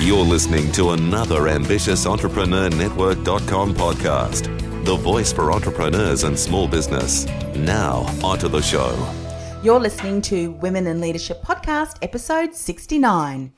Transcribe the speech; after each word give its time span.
You're 0.00 0.24
listening 0.24 0.70
to 0.72 0.90
another 0.90 1.48
ambitious 1.48 2.06
Entrepreneur 2.06 2.70
Network.com 2.70 3.74
podcast, 3.74 4.44
the 4.84 4.94
voice 4.94 5.32
for 5.32 5.50
entrepreneurs 5.50 6.22
and 6.22 6.38
small 6.38 6.68
business. 6.68 7.26
Now, 7.56 8.06
onto 8.22 8.46
the 8.46 8.62
show. 8.62 8.94
You're 9.64 9.80
listening 9.80 10.22
to 10.22 10.52
Women 10.52 10.86
in 10.86 11.00
Leadership 11.00 11.42
Podcast, 11.42 11.96
episode 12.00 12.54
69. 12.54 13.52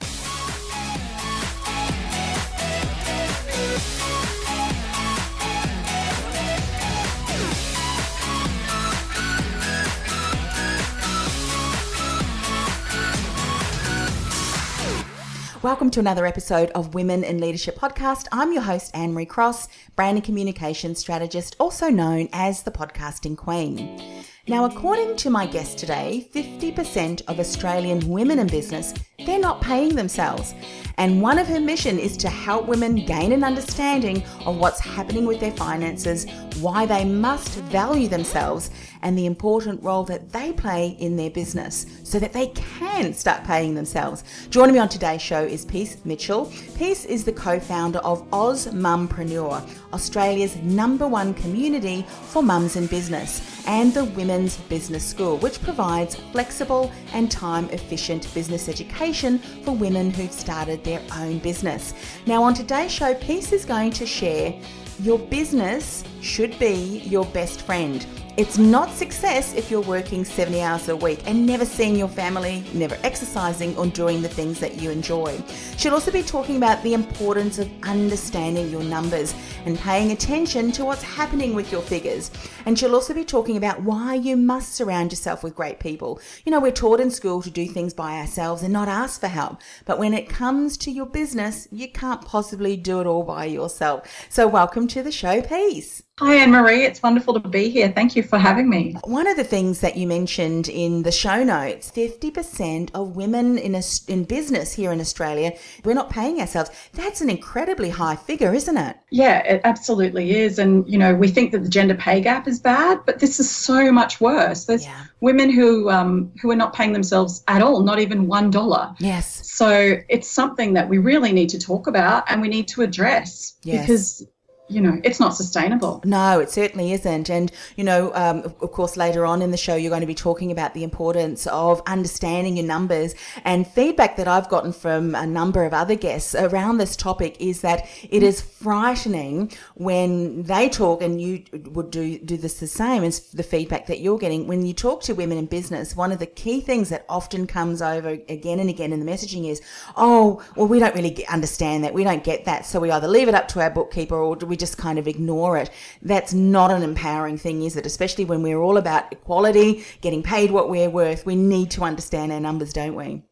Welcome 15.62 15.90
to 15.90 16.00
another 16.00 16.24
episode 16.24 16.70
of 16.70 16.94
Women 16.94 17.22
in 17.22 17.38
Leadership 17.38 17.76
Podcast. 17.76 18.28
I'm 18.32 18.50
your 18.54 18.62
host, 18.62 18.90
Anne 18.94 19.12
Marie 19.12 19.26
Cross, 19.26 19.68
brand 19.94 20.16
and 20.16 20.24
communication 20.24 20.94
strategist, 20.94 21.54
also 21.60 21.90
known 21.90 22.30
as 22.32 22.62
the 22.62 22.70
podcasting 22.70 23.36
queen. 23.36 24.24
Now, 24.50 24.64
according 24.64 25.14
to 25.18 25.30
my 25.30 25.46
guest 25.46 25.78
today, 25.78 26.28
50% 26.34 27.22
of 27.28 27.38
Australian 27.38 28.00
women 28.08 28.40
in 28.40 28.48
business, 28.48 28.92
they're 29.24 29.38
not 29.38 29.60
paying 29.62 29.94
themselves. 29.94 30.54
And 30.98 31.22
one 31.22 31.38
of 31.38 31.46
her 31.46 31.60
mission 31.60 31.98
is 32.00 32.16
to 32.18 32.28
help 32.28 32.66
women 32.66 33.06
gain 33.06 33.32
an 33.32 33.44
understanding 33.44 34.24
of 34.44 34.56
what's 34.56 34.80
happening 34.80 35.24
with 35.24 35.40
their 35.40 35.52
finances, 35.52 36.26
why 36.60 36.84
they 36.84 37.04
must 37.04 37.60
value 37.70 38.08
themselves, 38.08 38.70
and 39.02 39.16
the 39.16 39.24
important 39.24 39.82
role 39.82 40.04
that 40.04 40.30
they 40.30 40.52
play 40.52 40.96
in 40.98 41.16
their 41.16 41.30
business 41.30 41.86
so 42.02 42.18
that 42.18 42.32
they 42.32 42.48
can 42.48 43.14
start 43.14 43.44
paying 43.44 43.74
themselves. 43.74 44.24
Joining 44.50 44.74
me 44.74 44.78
on 44.78 44.88
today's 44.88 45.22
show 45.22 45.42
is 45.42 45.64
Peace 45.64 45.96
Mitchell. 46.04 46.52
Peace 46.76 47.04
is 47.04 47.24
the 47.24 47.32
co 47.32 47.58
founder 47.58 48.00
of 48.00 48.26
Oz 48.34 48.66
Mumpreneur, 48.66 49.66
Australia's 49.92 50.56
number 50.56 51.08
one 51.08 51.32
community 51.34 52.04
for 52.24 52.42
mums 52.42 52.76
in 52.76 52.86
business, 52.88 53.64
and 53.66 53.94
the 53.94 54.04
Women's 54.40 54.56
Business 54.70 55.04
School, 55.04 55.36
which 55.36 55.60
provides 55.62 56.14
flexible 56.32 56.90
and 57.12 57.30
time 57.30 57.68
efficient 57.72 58.32
business 58.32 58.70
education 58.70 59.38
for 59.38 59.72
women 59.72 60.10
who've 60.10 60.32
started 60.32 60.82
their 60.82 61.02
own 61.14 61.40
business. 61.40 61.92
Now, 62.24 62.42
on 62.44 62.54
today's 62.54 62.90
show, 62.90 63.12
Peace 63.16 63.52
is 63.52 63.66
going 63.66 63.90
to 63.90 64.06
share 64.06 64.58
your 65.00 65.18
business 65.18 66.04
should 66.22 66.58
be 66.58 67.02
your 67.04 67.26
best 67.26 67.60
friend. 67.60 68.06
It's 68.36 68.58
not 68.58 68.90
success 68.90 69.54
if 69.54 69.70
you're 69.70 69.80
working 69.80 70.24
70 70.24 70.62
hours 70.62 70.88
a 70.88 70.94
week 70.94 71.20
and 71.26 71.44
never 71.44 71.64
seeing 71.64 71.96
your 71.96 72.08
family, 72.08 72.64
never 72.72 72.96
exercising 73.02 73.76
or 73.76 73.86
doing 73.88 74.22
the 74.22 74.28
things 74.28 74.60
that 74.60 74.80
you 74.80 74.90
enjoy. 74.90 75.42
She'll 75.76 75.94
also 75.94 76.12
be 76.12 76.22
talking 76.22 76.56
about 76.56 76.80
the 76.84 76.94
importance 76.94 77.58
of 77.58 77.68
understanding 77.82 78.70
your 78.70 78.84
numbers 78.84 79.34
and 79.64 79.76
paying 79.76 80.12
attention 80.12 80.70
to 80.72 80.84
what's 80.84 81.02
happening 81.02 81.54
with 81.54 81.72
your 81.72 81.82
figures. 81.82 82.30
And 82.66 82.78
she'll 82.78 82.94
also 82.94 83.14
be 83.14 83.24
talking 83.24 83.56
about 83.56 83.82
why 83.82 84.14
you 84.14 84.36
must 84.36 84.74
surround 84.74 85.10
yourself 85.10 85.42
with 85.42 85.56
great 85.56 85.80
people. 85.80 86.20
You 86.46 86.52
know, 86.52 86.60
we're 86.60 86.70
taught 86.70 87.00
in 87.00 87.10
school 87.10 87.42
to 87.42 87.50
do 87.50 87.66
things 87.66 87.92
by 87.92 88.18
ourselves 88.18 88.62
and 88.62 88.72
not 88.72 88.88
ask 88.88 89.20
for 89.20 89.28
help. 89.28 89.60
But 89.84 89.98
when 89.98 90.14
it 90.14 90.28
comes 90.28 90.76
to 90.78 90.92
your 90.92 91.06
business, 91.06 91.66
you 91.72 91.88
can't 91.88 92.24
possibly 92.24 92.76
do 92.76 93.00
it 93.00 93.06
all 93.08 93.24
by 93.24 93.46
yourself. 93.46 94.08
So, 94.28 94.46
welcome 94.46 94.86
to 94.88 95.02
the 95.02 95.12
show, 95.12 95.42
Peace. 95.42 96.04
Hi, 96.20 96.34
Anne 96.34 96.50
Marie. 96.50 96.84
It's 96.84 97.02
wonderful 97.02 97.40
to 97.40 97.48
be 97.48 97.70
here. 97.70 97.88
Thank 97.88 98.14
you 98.14 98.22
for 98.22 98.36
having 98.36 98.68
me. 98.68 98.94
One 99.04 99.26
of 99.26 99.38
the 99.38 99.42
things 99.42 99.80
that 99.80 99.96
you 99.96 100.06
mentioned 100.06 100.68
in 100.68 101.02
the 101.02 101.10
show 101.10 101.42
notes 101.42 101.90
50% 101.90 102.90
of 102.92 103.16
women 103.16 103.56
in, 103.56 103.74
a, 103.74 103.80
in 104.06 104.24
business 104.24 104.74
here 104.74 104.92
in 104.92 105.00
Australia, 105.00 105.54
we're 105.82 105.94
not 105.94 106.10
paying 106.10 106.38
ourselves. 106.38 106.70
That's 106.92 107.22
an 107.22 107.30
incredibly 107.30 107.88
high 107.88 108.16
figure, 108.16 108.52
isn't 108.52 108.76
it? 108.76 108.98
Yeah, 109.08 109.38
it 109.38 109.62
absolutely 109.64 110.32
is. 110.36 110.58
And, 110.58 110.86
you 110.86 110.98
know, 110.98 111.14
we 111.14 111.28
think 111.28 111.52
that 111.52 111.62
the 111.62 111.70
gender 111.70 111.94
pay 111.94 112.20
gap 112.20 112.46
is 112.46 112.60
bad, 112.60 113.00
but 113.06 113.20
this 113.20 113.40
is 113.40 113.50
so 113.50 113.90
much 113.90 114.20
worse. 114.20 114.66
There's 114.66 114.84
yeah. 114.84 115.04
women 115.22 115.48
who, 115.48 115.88
um, 115.88 116.30
who 116.42 116.50
are 116.50 116.56
not 116.56 116.74
paying 116.74 116.92
themselves 116.92 117.42
at 117.48 117.62
all, 117.62 117.80
not 117.80 117.98
even 117.98 118.26
$1. 118.26 118.96
Yes. 118.98 119.48
So 119.50 119.96
it's 120.10 120.28
something 120.28 120.74
that 120.74 120.86
we 120.86 120.98
really 120.98 121.32
need 121.32 121.48
to 121.48 121.58
talk 121.58 121.86
about 121.86 122.24
and 122.30 122.42
we 122.42 122.48
need 122.48 122.68
to 122.68 122.82
address 122.82 123.54
yes. 123.62 123.80
because 123.80 124.26
you 124.70 124.80
know, 124.80 125.00
it's 125.02 125.18
not 125.18 125.34
sustainable. 125.34 126.00
No, 126.04 126.38
it 126.38 126.50
certainly 126.50 126.92
isn't. 126.92 127.28
And, 127.28 127.50
you 127.76 127.84
know, 127.84 128.14
um, 128.14 128.44
of 128.60 128.72
course, 128.72 128.96
later 128.96 129.26
on 129.26 129.42
in 129.42 129.50
the 129.50 129.56
show, 129.56 129.74
you're 129.74 129.90
going 129.90 130.00
to 130.00 130.06
be 130.06 130.14
talking 130.14 130.52
about 130.52 130.74
the 130.74 130.84
importance 130.84 131.46
of 131.48 131.82
understanding 131.86 132.56
your 132.56 132.66
numbers. 132.66 133.14
And 133.44 133.66
feedback 133.66 134.16
that 134.16 134.28
I've 134.28 134.48
gotten 134.48 134.72
from 134.72 135.14
a 135.14 135.26
number 135.26 135.64
of 135.64 135.74
other 135.74 135.96
guests 135.96 136.34
around 136.34 136.78
this 136.78 136.94
topic 136.94 137.36
is 137.40 137.62
that 137.62 137.88
it 138.08 138.22
is 138.22 138.40
frightening 138.40 139.52
when 139.74 140.44
they 140.44 140.68
talk, 140.68 141.02
and 141.02 141.20
you 141.20 141.42
would 141.72 141.90
do, 141.90 142.18
do 142.18 142.36
this 142.36 142.60
the 142.60 142.66
same 142.68 143.02
as 143.02 143.20
the 143.30 143.42
feedback 143.42 143.86
that 143.86 144.00
you're 144.00 144.18
getting. 144.18 144.46
When 144.46 144.64
you 144.64 144.72
talk 144.72 145.02
to 145.02 145.14
women 145.14 145.36
in 145.36 145.46
business, 145.46 145.96
one 145.96 146.12
of 146.12 146.20
the 146.20 146.26
key 146.26 146.60
things 146.60 146.90
that 146.90 147.04
often 147.08 147.46
comes 147.46 147.82
over 147.82 148.10
again 148.28 148.60
and 148.60 148.70
again 148.70 148.92
in 148.92 149.04
the 149.04 149.10
messaging 149.10 149.48
is, 149.50 149.60
oh, 149.96 150.42
well, 150.54 150.68
we 150.68 150.78
don't 150.78 150.94
really 150.94 151.26
understand 151.26 151.82
that. 151.82 151.92
We 151.92 152.04
don't 152.04 152.22
get 152.22 152.44
that. 152.44 152.66
So 152.66 152.78
we 152.78 152.90
either 152.92 153.08
leave 153.08 153.28
it 153.28 153.34
up 153.34 153.48
to 153.48 153.60
our 153.60 153.70
bookkeeper 153.70 154.14
or 154.14 154.36
we 154.36 154.59
just 154.60 154.78
kind 154.78 154.98
of 154.98 155.08
ignore 155.08 155.56
it. 155.56 155.70
That's 156.02 156.32
not 156.32 156.70
an 156.70 156.82
empowering 156.82 157.38
thing, 157.38 157.62
is 157.62 157.76
it? 157.76 157.86
Especially 157.86 158.24
when 158.24 158.42
we're 158.42 158.60
all 158.60 158.76
about 158.76 159.12
equality, 159.12 159.84
getting 160.00 160.22
paid 160.22 160.52
what 160.52 160.70
we're 160.70 160.90
worth. 160.90 161.26
We 161.26 161.34
need 161.34 161.72
to 161.72 161.82
understand 161.82 162.30
our 162.30 162.40
numbers, 162.40 162.72
don't 162.72 162.94
we? 162.94 163.24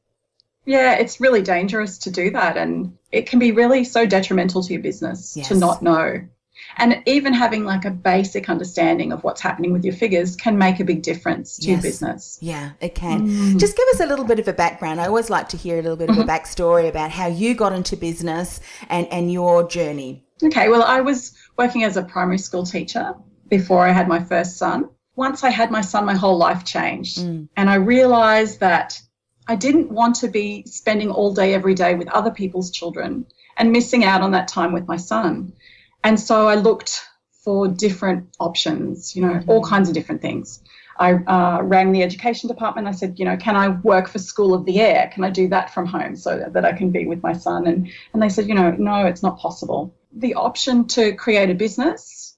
Yeah, 0.64 0.94
it's 0.94 1.20
really 1.20 1.42
dangerous 1.42 1.98
to 1.98 2.10
do 2.10 2.30
that. 2.32 2.56
And 2.56 2.98
it 3.12 3.28
can 3.28 3.38
be 3.38 3.52
really 3.52 3.84
so 3.84 4.04
detrimental 4.04 4.62
to 4.62 4.72
your 4.72 4.82
business 4.82 5.36
yes. 5.36 5.48
to 5.48 5.54
not 5.54 5.82
know. 5.82 6.26
And 6.76 7.02
even 7.06 7.32
having 7.32 7.64
like 7.64 7.84
a 7.84 7.90
basic 7.90 8.50
understanding 8.50 9.12
of 9.12 9.24
what's 9.24 9.40
happening 9.40 9.72
with 9.72 9.84
your 9.84 9.94
figures 9.94 10.36
can 10.36 10.58
make 10.58 10.80
a 10.80 10.84
big 10.84 11.02
difference 11.02 11.56
to 11.58 11.68
yes. 11.68 11.70
your 11.70 11.82
business. 11.82 12.38
Yeah, 12.40 12.72
it 12.80 12.94
can. 12.94 13.28
Mm. 13.28 13.58
Just 13.58 13.76
give 13.76 13.86
us 13.94 14.00
a 14.00 14.06
little 14.06 14.24
bit 14.24 14.38
of 14.38 14.48
a 14.48 14.52
background. 14.52 15.00
I 15.00 15.06
always 15.06 15.30
like 15.30 15.48
to 15.50 15.56
hear 15.56 15.78
a 15.78 15.82
little 15.82 15.96
bit 15.96 16.10
of 16.10 16.18
a 16.18 16.20
mm-hmm. 16.20 16.30
backstory 16.30 16.88
about 16.88 17.10
how 17.10 17.26
you 17.26 17.54
got 17.54 17.72
into 17.72 17.96
business 17.96 18.60
and, 18.88 19.06
and 19.08 19.32
your 19.32 19.66
journey. 19.66 20.24
Okay, 20.42 20.68
well, 20.68 20.82
I 20.82 21.00
was 21.00 21.34
working 21.56 21.84
as 21.84 21.96
a 21.96 22.02
primary 22.02 22.38
school 22.38 22.64
teacher 22.64 23.14
before 23.48 23.86
I 23.86 23.92
had 23.92 24.08
my 24.08 24.22
first 24.22 24.56
son. 24.56 24.90
Once 25.16 25.42
I 25.42 25.50
had 25.50 25.70
my 25.70 25.80
son, 25.80 26.04
my 26.04 26.14
whole 26.14 26.36
life 26.36 26.64
changed. 26.64 27.18
Mm. 27.18 27.48
And 27.56 27.68
I 27.68 27.74
realized 27.74 28.60
that 28.60 29.00
I 29.48 29.56
didn't 29.56 29.90
want 29.90 30.16
to 30.16 30.28
be 30.28 30.64
spending 30.66 31.10
all 31.10 31.34
day, 31.34 31.54
every 31.54 31.74
day 31.74 31.94
with 31.94 32.08
other 32.08 32.30
people's 32.30 32.70
children 32.70 33.26
and 33.56 33.72
missing 33.72 34.04
out 34.04 34.20
on 34.20 34.32
that 34.32 34.46
time 34.46 34.72
with 34.72 34.86
my 34.86 34.96
son. 34.96 35.54
And 36.04 36.20
so 36.20 36.46
I 36.46 36.54
looked 36.54 37.04
for 37.42 37.66
different 37.66 38.28
options, 38.38 39.16
you 39.16 39.22
know, 39.22 39.34
mm-hmm. 39.34 39.50
all 39.50 39.64
kinds 39.64 39.88
of 39.88 39.94
different 39.94 40.22
things. 40.22 40.62
I 40.98 41.14
uh, 41.14 41.62
rang 41.62 41.92
the 41.92 42.02
education 42.02 42.48
department. 42.48 42.88
I 42.88 42.92
said, 42.92 43.18
you 43.18 43.24
know, 43.24 43.36
can 43.36 43.56
I 43.56 43.68
work 43.68 44.08
for 44.08 44.18
School 44.18 44.52
of 44.52 44.64
the 44.66 44.80
Air? 44.80 45.10
Can 45.12 45.24
I 45.24 45.30
do 45.30 45.48
that 45.48 45.72
from 45.72 45.86
home 45.86 46.16
so 46.16 46.38
that, 46.38 46.52
that 46.52 46.64
I 46.64 46.72
can 46.72 46.90
be 46.90 47.06
with 47.06 47.22
my 47.22 47.32
son? 47.32 47.66
And, 47.66 47.90
and 48.12 48.22
they 48.22 48.28
said, 48.28 48.48
you 48.48 48.54
know, 48.54 48.72
no, 48.72 49.06
it's 49.06 49.22
not 49.22 49.38
possible 49.38 49.94
the 50.12 50.34
option 50.34 50.86
to 50.88 51.12
create 51.12 51.50
a 51.50 51.54
business 51.54 52.36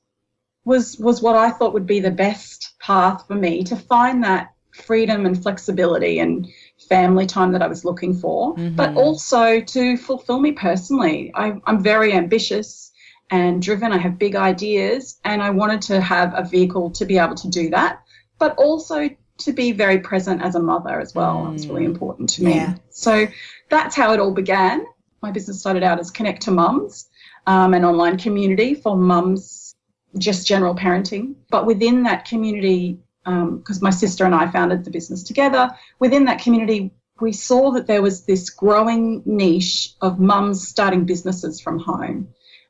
was 0.65 0.99
was 0.99 1.23
what 1.23 1.37
I 1.37 1.51
thought 1.51 1.73
would 1.73 1.87
be 1.87 2.01
the 2.01 2.11
best 2.11 2.75
path 2.81 3.27
for 3.27 3.35
me 3.35 3.65
to 3.65 3.77
find 3.77 4.25
that 4.25 4.53
freedom 4.73 5.27
and 5.27 5.41
flexibility 5.41 6.19
and 6.19 6.49
family 6.89 7.27
time 7.27 7.53
that 7.53 7.63
I 7.63 7.67
was 7.67 7.85
looking 7.85 8.15
for, 8.15 8.55
mm-hmm. 8.55 8.77
but 8.77 8.95
also 8.95 9.61
to 9.61 9.97
fulfill 9.97 10.41
me 10.41 10.53
personally. 10.53 11.33
I, 11.35 11.55
I'm 11.67 11.83
very 11.83 12.13
ambitious 12.13 12.93
and 13.31 13.63
driven. 13.63 13.93
I 13.93 13.99
have 13.99 14.19
big 14.19 14.37
ideas, 14.37 15.19
and 15.25 15.43
I 15.43 15.51
wanted 15.51 15.83
to 15.83 16.01
have 16.01 16.35
a 16.37 16.45
vehicle 16.45 16.91
to 16.93 17.05
be 17.05 17.19
able 17.19 17.37
to 17.37 17.49
do 17.49 17.71
that, 17.71 18.03
but 18.39 18.57
also 18.57 19.09
to 19.39 19.53
be 19.53 19.73
very 19.73 20.01
present 20.01 20.43
as 20.43 20.55
a 20.55 20.61
mother 20.61 21.01
as 21.01 21.15
well. 21.15 21.37
Mm. 21.37 21.53
That's 21.53 21.67
really 21.67 21.85
important 21.85 22.31
to 22.31 22.45
me. 22.45 22.55
Yeah. 22.55 22.75
So 22.91 23.27
that's 23.69 23.95
how 23.97 24.13
it 24.13 24.21
all 24.21 24.33
began. 24.33 24.85
My 25.23 25.31
business 25.31 25.61
started 25.61 25.83
out 25.83 26.01
as 26.01 26.11
Connect 26.11 26.43
to 26.43 26.51
Mums, 26.51 27.09
um, 27.51 27.75
an 27.75 27.85
online 27.85 28.17
community 28.17 28.75
for 28.75 28.97
mums, 28.97 29.75
just 30.17 30.47
general 30.47 30.73
parenting. 30.73 31.35
But 31.51 31.67
within 31.67 32.05
that 32.05 32.25
community, 32.25 33.01
because 33.25 33.79
um, 33.79 33.83
my 33.83 33.91
sister 33.91 34.25
and 34.25 34.37
I 34.37 34.49
founded 34.53 34.85
the 34.85 34.91
business 34.93 35.25
together, 35.25 35.69
within 35.99 36.27
that 36.27 36.41
community, 36.41 36.93
we 37.21 37.33
saw 37.33 37.73
that 37.73 37.89
there 37.89 38.03
was 38.03 38.25
this 38.25 38.51
growing 38.51 39.23
niche 39.27 39.95
of 40.01 40.21
mums 40.21 40.67
starting 40.67 41.05
businesses 41.05 41.61
from 41.61 41.81
home. 41.81 42.29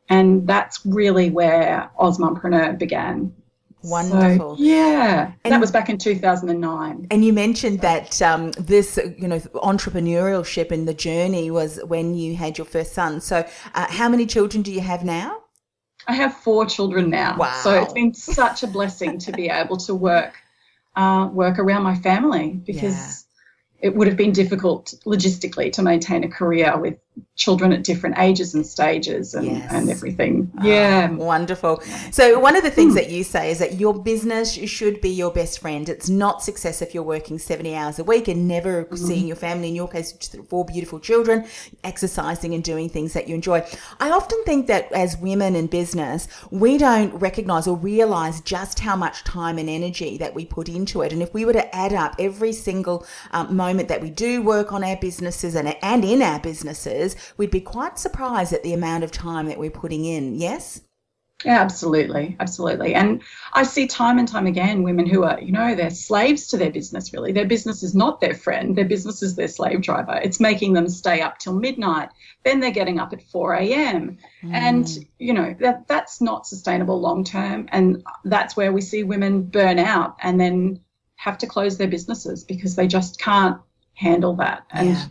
And 0.09 0.47
that's 0.47 0.85
really 0.87 1.29
where 1.29 1.91
Ozmumpreneur 2.01 2.79
began. 2.79 3.35
Wonderful. 3.83 4.57
So, 4.57 4.63
yeah, 4.63 5.33
and, 5.45 5.53
that 5.53 5.61
was 5.61 5.71
back 5.71 5.89
in 5.89 5.97
2009. 5.97 7.07
And 7.11 7.25
you 7.25 7.33
mentioned 7.33 7.81
that 7.81 8.21
um, 8.21 8.53
this, 8.53 8.99
you 9.17 9.27
know, 9.27 9.39
entrepreneurship 9.39 10.71
and 10.71 10.87
the 10.87 10.95
journey 10.95 11.51
was 11.51 11.81
when 11.85 12.15
you 12.15 12.37
had 12.37 12.59
your 12.59 12.67
first 12.67 12.93
son. 12.93 13.21
So, 13.21 13.47
uh, 13.75 13.87
how 13.89 14.09
many 14.09 14.27
children 14.27 14.63
do 14.63 14.71
you 14.73 14.81
have 14.81 15.05
now? 15.05 15.41
I 16.07 16.15
have 16.15 16.37
four 16.37 16.67
children 16.67 17.11
now. 17.11 17.37
Wow. 17.37 17.53
So 17.63 17.83
it's 17.83 17.93
been 17.93 18.15
such 18.15 18.63
a 18.63 18.67
blessing 18.67 19.19
to 19.19 19.33
be 19.33 19.49
able 19.49 19.77
to 19.79 19.95
work 19.95 20.35
uh, 20.97 21.29
work 21.33 21.59
around 21.59 21.83
my 21.83 21.95
family 21.95 22.51
because 22.53 23.27
yeah. 23.81 23.89
it 23.89 23.97
would 23.97 24.09
have 24.09 24.17
been 24.17 24.33
difficult 24.33 24.95
logistically 25.07 25.73
to 25.73 25.83
maintain 25.83 26.25
a 26.25 26.29
career 26.29 26.77
with 26.77 26.99
children 27.37 27.73
at 27.73 27.85
different 27.85 28.19
ages 28.19 28.55
and 28.55 28.67
stages 28.67 29.35
and, 29.35 29.47
yes. 29.47 29.73
and 29.73 29.91
everything. 29.91 30.51
Ah, 30.59 30.65
yeah. 30.65 31.09
Oh, 31.11 31.25
wonderful. 31.25 31.83
So, 32.11 32.39
one 32.39 32.57
of 32.57 32.63
the 32.63 32.71
things 32.71 32.93
mm. 32.93 32.97
that 32.97 33.11
you 33.11 33.25
say 33.25 33.51
is 33.51 33.59
that 33.59 33.81
your 33.81 33.95
business 34.03 34.53
should 34.53 35.01
be 35.01 35.11
your 35.11 35.31
best 35.31 35.59
friend. 35.59 35.89
It's 35.89 36.09
not 36.09 36.43
success 36.43 36.83
if 36.83 36.95
you're 36.95 37.03
working 37.03 37.39
70 37.39 37.75
hours 37.75 37.99
a 37.99 38.05
week 38.05 38.29
and 38.29 38.47
never 38.47 38.85
mm. 38.85 38.99
seeing 38.99 39.27
your 39.27 39.37
family, 39.37 39.69
in 39.69 39.75
your 39.75 39.89
case, 39.89 40.13
four 40.49 40.65
beautiful 40.65 41.01
children, 41.01 41.47
exercising 41.85 42.55
and 42.55 42.63
doing 42.63 42.89
things 42.89 43.13
that 43.15 43.29
you 43.29 43.35
enjoy. 43.35 43.65
I 43.99 44.11
often 44.11 44.43
think 44.45 44.67
that 44.67 44.93
as 44.93 45.17
women 45.17 45.57
in 45.57 45.67
business, 45.67 46.29
we 46.51 46.79
don't 46.79 47.15
recognize 47.15 47.67
or 47.67 47.77
realize 47.77 48.41
just 48.43 48.81
how 48.81 48.97
much 48.97 49.25
time 49.25 49.59
and 49.59 49.69
energy 49.69 50.19
that 50.19 50.35
we 50.35 50.45
put 50.45 50.69
into 50.69 51.03
it. 51.03 51.13
And 51.13 51.23
if 51.23 51.33
we 51.33 51.45
were 51.45 51.53
to 51.53 51.75
add 51.75 51.93
up 51.93 52.17
every 52.19 52.53
single 52.53 53.07
um, 53.33 53.57
moment 53.57 53.89
that 53.89 54.01
we 54.01 54.11
do 54.11 54.43
work 54.43 54.73
on 54.73 54.85
our 54.85 54.97
businesses 54.97 55.55
and, 55.55 55.77
and 55.83 56.05
in 56.05 56.23
our 56.23 56.41
businesses, 56.41 57.10
we'd 57.37 57.51
be 57.51 57.61
quite 57.61 57.99
surprised 57.99 58.53
at 58.53 58.63
the 58.63 58.73
amount 58.73 59.05
of 59.05 59.11
time 59.11 59.47
that 59.47 59.59
we're 59.59 59.71
putting 59.71 60.05
in. 60.05 60.35
Yes? 60.35 60.81
Yeah, 61.45 61.61
absolutely. 61.61 62.37
Absolutely. 62.39 62.95
And 62.95 63.23
I 63.55 63.63
see 63.63 63.87
time 63.87 64.19
and 64.19 64.29
time 64.29 64.47
again 64.47 64.83
women 64.83 65.07
who 65.07 65.25
are, 65.25 65.41
you 65.41 65.53
know, 65.53 65.75
they're 65.75 65.91
slaves 65.91 66.49
to 66.49 66.59
their 66.59 66.71
business, 66.71 67.13
really. 67.15 67.33
Their 67.33 67.47
business 67.47 67.83
is 67.83 67.95
not 67.95 68.21
their 68.21 68.35
friend, 68.35 68.77
their 68.77 68.85
business 68.85 69.23
is 69.23 69.37
their 69.37 69.49
slave 69.49 69.81
driver. 69.81 70.21
It's 70.23 70.39
making 70.39 70.75
them 70.75 70.89
stay 70.89 71.23
up 71.23 71.39
till 71.39 71.55
midnight. 71.55 72.11
Then 72.45 72.61
they're 72.61 72.71
getting 72.71 72.99
up 72.99 73.13
at 73.13 73.23
4 73.23 73.55
a.m. 73.55 74.19
Mm. 74.43 74.53
And, 74.53 74.99
you 75.19 75.33
know, 75.33 75.55
that, 75.61 75.89
that's 75.89 76.21
not 76.21 76.47
sustainable 76.47 77.01
long 77.01 77.25
term. 77.25 77.69
And 77.73 78.05
that's 78.25 78.57
where 78.57 78.73
we 78.73 78.83
see 78.83 79.03
women 79.03 79.43
burn 79.43 79.79
out 79.79 80.17
and 80.21 80.39
then 80.39 80.81
have 81.17 81.39
to 81.39 81.47
close 81.47 81.79
their 81.79 81.89
businesses 81.89 82.45
because 82.45 82.77
they 82.77 82.87
just 82.87 83.19
can't 83.19 83.59
handle 83.95 84.37
that. 84.37 84.67
And 84.71 84.91
yeah 84.91 85.05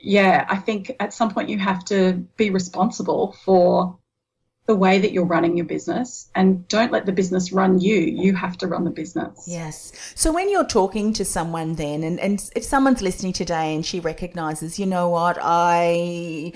yeah, 0.00 0.46
I 0.48 0.56
think 0.56 0.94
at 1.00 1.14
some 1.14 1.32
point 1.32 1.48
you 1.48 1.58
have 1.58 1.84
to 1.86 2.14
be 2.36 2.50
responsible 2.50 3.36
for 3.44 3.98
the 4.66 4.74
way 4.74 4.98
that 4.98 5.12
you're 5.12 5.24
running 5.24 5.56
your 5.56 5.66
business 5.66 6.28
and 6.34 6.66
don't 6.66 6.90
let 6.90 7.06
the 7.06 7.12
business 7.12 7.52
run 7.52 7.78
you. 7.78 7.94
You 7.94 8.34
have 8.34 8.58
to 8.58 8.66
run 8.66 8.82
the 8.82 8.90
business. 8.90 9.46
Yes. 9.46 9.92
So 10.16 10.32
when 10.32 10.50
you're 10.50 10.66
talking 10.66 11.12
to 11.14 11.24
someone 11.24 11.74
then 11.74 12.02
and, 12.02 12.18
and 12.18 12.50
if 12.56 12.64
someone's 12.64 13.00
listening 13.00 13.32
today 13.32 13.74
and 13.74 13.86
she 13.86 14.00
recognizes, 14.00 14.78
you 14.78 14.86
know 14.86 15.08
what, 15.08 15.38
I 15.40 16.52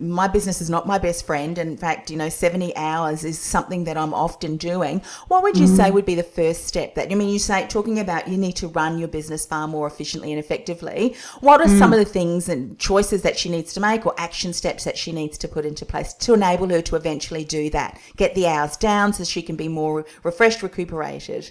my 0.00 0.28
business 0.28 0.60
is 0.60 0.70
not 0.70 0.86
my 0.86 0.98
best 0.98 1.26
friend. 1.26 1.58
In 1.58 1.76
fact, 1.76 2.10
you 2.10 2.16
know, 2.16 2.28
70 2.28 2.74
hours 2.76 3.24
is 3.24 3.38
something 3.38 3.84
that 3.84 3.96
I'm 3.96 4.14
often 4.14 4.56
doing. 4.56 5.02
What 5.28 5.42
would 5.42 5.56
you 5.56 5.66
mm. 5.66 5.76
say 5.76 5.90
would 5.90 6.04
be 6.04 6.14
the 6.14 6.22
first 6.22 6.66
step 6.66 6.94
that, 6.94 7.10
I 7.10 7.14
mean, 7.14 7.28
you 7.28 7.38
say, 7.38 7.66
talking 7.66 7.98
about 7.98 8.28
you 8.28 8.36
need 8.36 8.56
to 8.56 8.68
run 8.68 8.98
your 8.98 9.08
business 9.08 9.44
far 9.44 9.66
more 9.66 9.86
efficiently 9.86 10.32
and 10.32 10.38
effectively. 10.38 11.16
What 11.40 11.60
are 11.60 11.66
mm. 11.66 11.78
some 11.78 11.92
of 11.92 11.98
the 11.98 12.04
things 12.04 12.48
and 12.48 12.78
choices 12.78 13.22
that 13.22 13.38
she 13.38 13.48
needs 13.48 13.72
to 13.74 13.80
make 13.80 14.06
or 14.06 14.14
action 14.18 14.52
steps 14.52 14.84
that 14.84 14.96
she 14.96 15.12
needs 15.12 15.36
to 15.38 15.48
put 15.48 15.64
into 15.64 15.84
place 15.84 16.12
to 16.14 16.34
enable 16.34 16.68
her 16.68 16.82
to 16.82 16.96
eventually 16.96 17.44
do 17.44 17.70
that? 17.70 17.98
Get 18.16 18.34
the 18.34 18.46
hours 18.46 18.76
down 18.76 19.12
so 19.12 19.24
she 19.24 19.42
can 19.42 19.56
be 19.56 19.68
more 19.68 20.06
refreshed, 20.22 20.62
recuperated. 20.62 21.50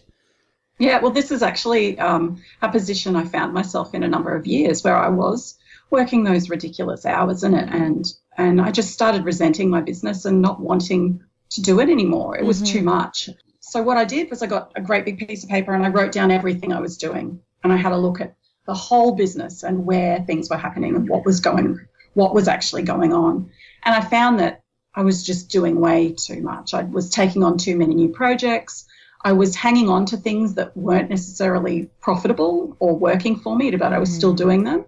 Yeah, 0.79 0.99
well, 0.99 1.11
this 1.11 1.31
is 1.31 1.41
actually 1.41 1.97
um, 1.99 2.41
a 2.61 2.69
position 2.69 3.15
I 3.15 3.25
found 3.25 3.53
myself 3.53 3.95
in 3.95 4.03
a 4.03 4.07
number 4.07 4.35
of 4.35 4.45
years 4.45 4.83
where 4.83 4.95
I 4.95 5.09
was 5.09 5.57
working 5.89 6.23
those 6.23 6.49
ridiculous 6.49 7.05
hours 7.05 7.43
in 7.43 7.53
it 7.53 7.69
and 7.69 8.05
and 8.37 8.61
I 8.61 8.71
just 8.71 8.91
started 8.91 9.25
resenting 9.25 9.69
my 9.69 9.81
business 9.81 10.25
and 10.25 10.41
not 10.41 10.59
wanting 10.59 11.23
to 11.51 11.61
do 11.61 11.79
it 11.79 11.89
anymore. 11.89 12.37
It 12.37 12.45
was 12.45 12.61
mm-hmm. 12.61 12.77
too 12.77 12.83
much. 12.83 13.29
So 13.59 13.81
what 13.81 13.97
I 13.97 14.05
did 14.05 14.29
was 14.29 14.43
I 14.43 14.47
got 14.47 14.71
a 14.75 14.81
great 14.81 15.05
big 15.05 15.27
piece 15.27 15.43
of 15.43 15.49
paper 15.49 15.73
and 15.73 15.83
I 15.83 15.89
wrote 15.89 16.11
down 16.11 16.29
everything 16.29 16.71
I 16.71 16.79
was 16.79 16.97
doing 16.97 17.41
and 17.63 17.73
I 17.73 17.77
had 17.77 17.93
a 17.93 17.97
look 17.97 18.21
at 18.21 18.35
the 18.67 18.75
whole 18.75 19.15
business 19.15 19.63
and 19.63 19.85
where 19.85 20.19
things 20.19 20.49
were 20.49 20.57
happening 20.57 20.95
and 20.95 21.09
what 21.09 21.25
was 21.25 21.39
going 21.39 21.79
what 22.13 22.33
was 22.33 22.47
actually 22.47 22.81
going 22.81 23.13
on. 23.13 23.49
And 23.83 23.95
I 23.95 24.01
found 24.01 24.39
that 24.39 24.63
I 24.95 25.03
was 25.03 25.23
just 25.23 25.49
doing 25.49 25.79
way 25.79 26.13
too 26.13 26.41
much. 26.41 26.73
I 26.73 26.83
was 26.83 27.11
taking 27.11 27.43
on 27.43 27.57
too 27.57 27.77
many 27.77 27.93
new 27.93 28.09
projects. 28.09 28.85
I 29.23 29.33
was 29.33 29.55
hanging 29.55 29.89
on 29.89 30.07
to 30.07 30.17
things 30.17 30.55
that 30.55 30.75
weren't 30.75 31.11
necessarily 31.11 31.89
profitable 32.01 32.75
or 32.79 32.95
working 32.95 33.35
for 33.35 33.55
me, 33.55 33.69
but 33.71 33.93
I 33.93 33.99
was 33.99 34.13
still 34.13 34.33
mm. 34.33 34.37
doing 34.37 34.63
them. 34.63 34.85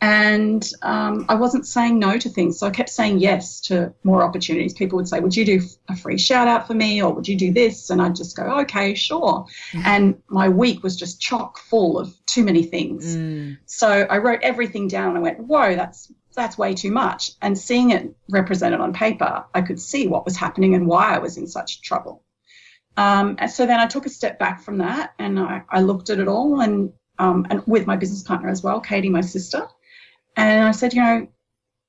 And 0.00 0.68
um, 0.82 1.24
I 1.28 1.36
wasn't 1.36 1.66
saying 1.66 1.98
no 1.98 2.18
to 2.18 2.28
things. 2.28 2.58
So 2.58 2.66
I 2.66 2.70
kept 2.70 2.90
saying 2.90 3.18
yes 3.18 3.60
to 3.62 3.94
more 4.04 4.22
opportunities. 4.22 4.74
People 4.74 4.96
would 4.96 5.08
say, 5.08 5.20
Would 5.20 5.34
you 5.34 5.44
do 5.44 5.60
a 5.88 5.96
free 5.96 6.18
shout 6.18 6.48
out 6.48 6.66
for 6.66 6.74
me? 6.74 7.02
Or 7.02 7.14
would 7.14 7.26
you 7.26 7.36
do 7.36 7.52
this? 7.52 7.88
And 7.88 8.02
I'd 8.02 8.14
just 8.14 8.36
go, 8.36 8.60
Okay, 8.60 8.94
sure. 8.94 9.46
Mm-hmm. 9.72 9.82
And 9.86 10.22
my 10.28 10.50
week 10.50 10.82
was 10.82 10.96
just 10.96 11.20
chock 11.20 11.58
full 11.58 11.98
of 11.98 12.14
too 12.26 12.44
many 12.44 12.62
things. 12.62 13.16
Mm. 13.16 13.56
So 13.64 13.88
I 13.88 14.18
wrote 14.18 14.40
everything 14.42 14.86
down 14.88 15.10
and 15.10 15.18
I 15.18 15.20
went, 15.22 15.40
Whoa, 15.40 15.74
that's 15.74 16.12
that's 16.36 16.58
way 16.58 16.74
too 16.74 16.92
much. 16.92 17.32
And 17.42 17.58
seeing 17.58 17.90
it 17.90 18.14
represented 18.28 18.80
on 18.80 18.92
paper, 18.92 19.44
I 19.54 19.62
could 19.62 19.80
see 19.80 20.06
what 20.06 20.24
was 20.24 20.36
happening 20.36 20.74
and 20.74 20.86
why 20.86 21.14
I 21.14 21.18
was 21.18 21.38
in 21.38 21.46
such 21.46 21.80
trouble. 21.80 22.22
Um, 22.96 23.36
and 23.38 23.50
so 23.50 23.66
then 23.66 23.80
I 23.80 23.86
took 23.86 24.06
a 24.06 24.10
step 24.10 24.38
back 24.38 24.62
from 24.62 24.78
that 24.78 25.14
and 25.18 25.38
I, 25.38 25.62
I 25.68 25.80
looked 25.80 26.10
at 26.10 26.18
it 26.18 26.28
all 26.28 26.60
and, 26.60 26.92
um, 27.18 27.46
and 27.50 27.62
with 27.66 27.86
my 27.86 27.96
business 27.96 28.22
partner 28.22 28.48
as 28.48 28.62
well, 28.62 28.80
Katie, 28.80 29.10
my 29.10 29.20
sister. 29.20 29.66
And 30.36 30.64
I 30.64 30.70
said, 30.72 30.92
you 30.92 31.02
know, 31.02 31.28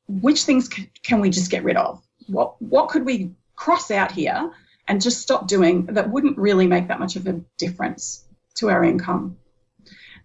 which 0.08 0.44
things 0.44 0.70
can 1.04 1.20
we 1.20 1.30
just 1.30 1.52
get 1.52 1.64
rid 1.64 1.78
of? 1.78 2.02
What 2.28 2.62
what 2.62 2.90
could 2.90 3.06
we 3.06 3.32
cross 3.56 3.92
out 3.92 4.12
here 4.12 4.52
and 4.88 5.02
just 5.02 5.22
stop 5.22 5.48
doing 5.48 5.86
that 5.88 6.10
wouldn't 6.10 6.38
really 6.38 6.68
make 6.68 6.88
that 6.88 7.00
much 7.00 7.16
of 7.16 7.28
a 7.28 7.42
difference 7.58 8.26
to 8.56 8.70
our 8.70 8.84
income? 8.84 9.38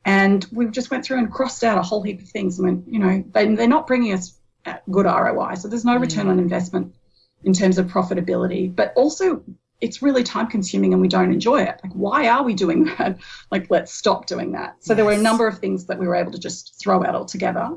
And 0.04 0.46
we 0.52 0.66
just 0.66 0.90
went 0.90 1.04
through 1.04 1.18
and 1.18 1.32
crossed 1.32 1.62
out 1.62 1.78
a 1.78 1.82
whole 1.82 2.02
heap 2.02 2.20
of 2.20 2.28
things. 2.28 2.58
and 2.58 2.66
went, 2.66 2.88
you 2.88 2.98
know, 2.98 3.24
they, 3.32 3.54
they're 3.54 3.68
not 3.68 3.86
bringing 3.86 4.12
us 4.12 4.38
good 4.90 5.06
ROI, 5.06 5.54
so 5.54 5.68
there's 5.68 5.84
no 5.84 5.96
mm. 5.96 6.00
return 6.00 6.28
on 6.28 6.38
investment 6.38 6.94
in 7.44 7.52
terms 7.52 7.78
of 7.78 7.86
profitability. 7.86 8.74
But 8.74 8.92
also, 8.96 9.42
it's 9.80 10.02
really 10.02 10.22
time 10.22 10.46
consuming 10.46 10.92
and 10.92 11.02
we 11.02 11.08
don't 11.08 11.32
enjoy 11.32 11.62
it. 11.62 11.80
Like, 11.82 11.92
why 11.92 12.28
are 12.28 12.42
we 12.44 12.54
doing 12.54 12.84
that? 12.98 13.18
Like, 13.50 13.68
let's 13.70 13.92
stop 13.92 14.26
doing 14.26 14.52
that. 14.52 14.76
So 14.80 14.92
yes. 14.92 14.96
there 14.96 15.04
were 15.04 15.12
a 15.12 15.18
number 15.18 15.46
of 15.46 15.58
things 15.58 15.86
that 15.86 15.98
we 15.98 16.06
were 16.06 16.16
able 16.16 16.32
to 16.32 16.38
just 16.38 16.80
throw 16.80 17.04
out 17.04 17.14
altogether 17.14 17.76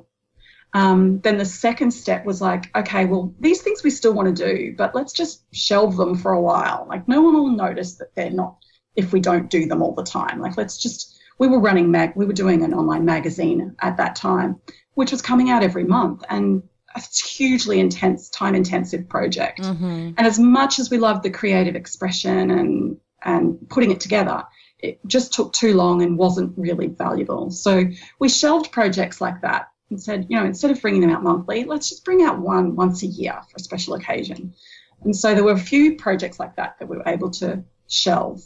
um, 0.76 1.22
then 1.22 1.38
the 1.38 1.46
second 1.46 1.92
step 1.92 2.26
was 2.26 2.42
like, 2.42 2.70
okay, 2.76 3.06
well, 3.06 3.34
these 3.40 3.62
things 3.62 3.82
we 3.82 3.90
still 3.90 4.14
want 4.14 4.36
to 4.36 4.46
do, 4.46 4.76
but 4.78 4.94
let's 4.94 5.14
just 5.14 5.42
shelve 5.54 5.96
them 5.96 6.18
for 6.18 6.34
a 6.34 6.42
while. 6.42 6.86
Like, 6.90 7.08
no 7.08 7.22
one 7.22 7.34
will 7.34 7.48
notice 7.48 7.96
that 7.96 8.14
they're 8.14 8.30
not 8.30 8.58
if 8.94 9.14
we 9.14 9.22
don't 9.22 9.50
do 9.50 9.68
them 9.68 9.82
all 9.82 9.94
the 9.96 10.04
time. 10.04 10.42
Like, 10.42 10.58
let's 10.58 10.78
just, 10.78 11.18
we 11.40 11.48
were 11.48 11.62
running 11.62 11.92
mag, 11.92 12.12
we 12.18 12.26
were 12.26 12.34
doing 12.34 12.62
an 12.62 12.74
online 12.74 13.06
magazine 13.06 13.78
at 13.80 13.96
that 13.96 14.18
time, 14.18 14.60
which 14.96 15.12
was 15.12 15.22
coming 15.22 15.50
out 15.50 15.64
every 15.64 15.86
month. 15.86 16.26
And 16.30 16.64
it's 16.94 17.24
a 17.24 17.28
hugely 17.30 17.80
intense, 17.80 18.30
time 18.30 18.54
intensive 18.54 19.08
project. 19.08 19.62
Mm-hmm. 19.62 20.12
And 20.18 20.28
as 20.28 20.38
much 20.38 20.80
as 20.80 20.90
we 20.90 20.98
loved 20.98 21.24
the 21.24 21.30
creative 21.30 21.78
expression 21.78 22.52
and, 22.52 22.98
and 23.24 23.70
putting 23.70 23.92
it 23.92 24.02
together, 24.02 24.44
it 24.80 25.00
just 25.08 25.32
took 25.32 25.54
too 25.54 25.74
long 25.74 26.02
and 26.02 26.18
wasn't 26.18 26.58
really 26.58 26.88
valuable. 26.88 27.50
So 27.50 27.86
we 28.20 28.28
shelved 28.28 28.74
projects 28.74 29.22
like 29.22 29.40
that 29.44 29.70
and 29.90 30.02
said, 30.02 30.26
you 30.30 30.38
know, 30.38 30.46
instead 30.46 30.72
of 30.72 30.82
bringing 30.82 31.02
them 31.02 31.12
out 31.12 31.24
monthly, 31.24 31.64
let's 31.64 31.90
just 31.90 32.06
bring 32.06 32.24
out 32.24 32.40
one 32.40 32.76
once 32.76 33.04
a 33.04 33.08
year 33.08 33.40
for 33.50 33.58
a 33.58 33.60
special 33.60 33.94
occasion. 33.94 34.54
And 35.04 35.16
so 35.16 35.34
there 35.34 35.44
were 35.44 35.52
a 35.52 35.58
few 35.58 35.96
projects 35.96 36.40
like 36.40 36.56
that 36.56 36.80
that 36.80 36.88
we 36.88 36.98
were 36.98 37.08
able 37.08 37.30
to 37.32 37.64
shelve. 37.88 38.46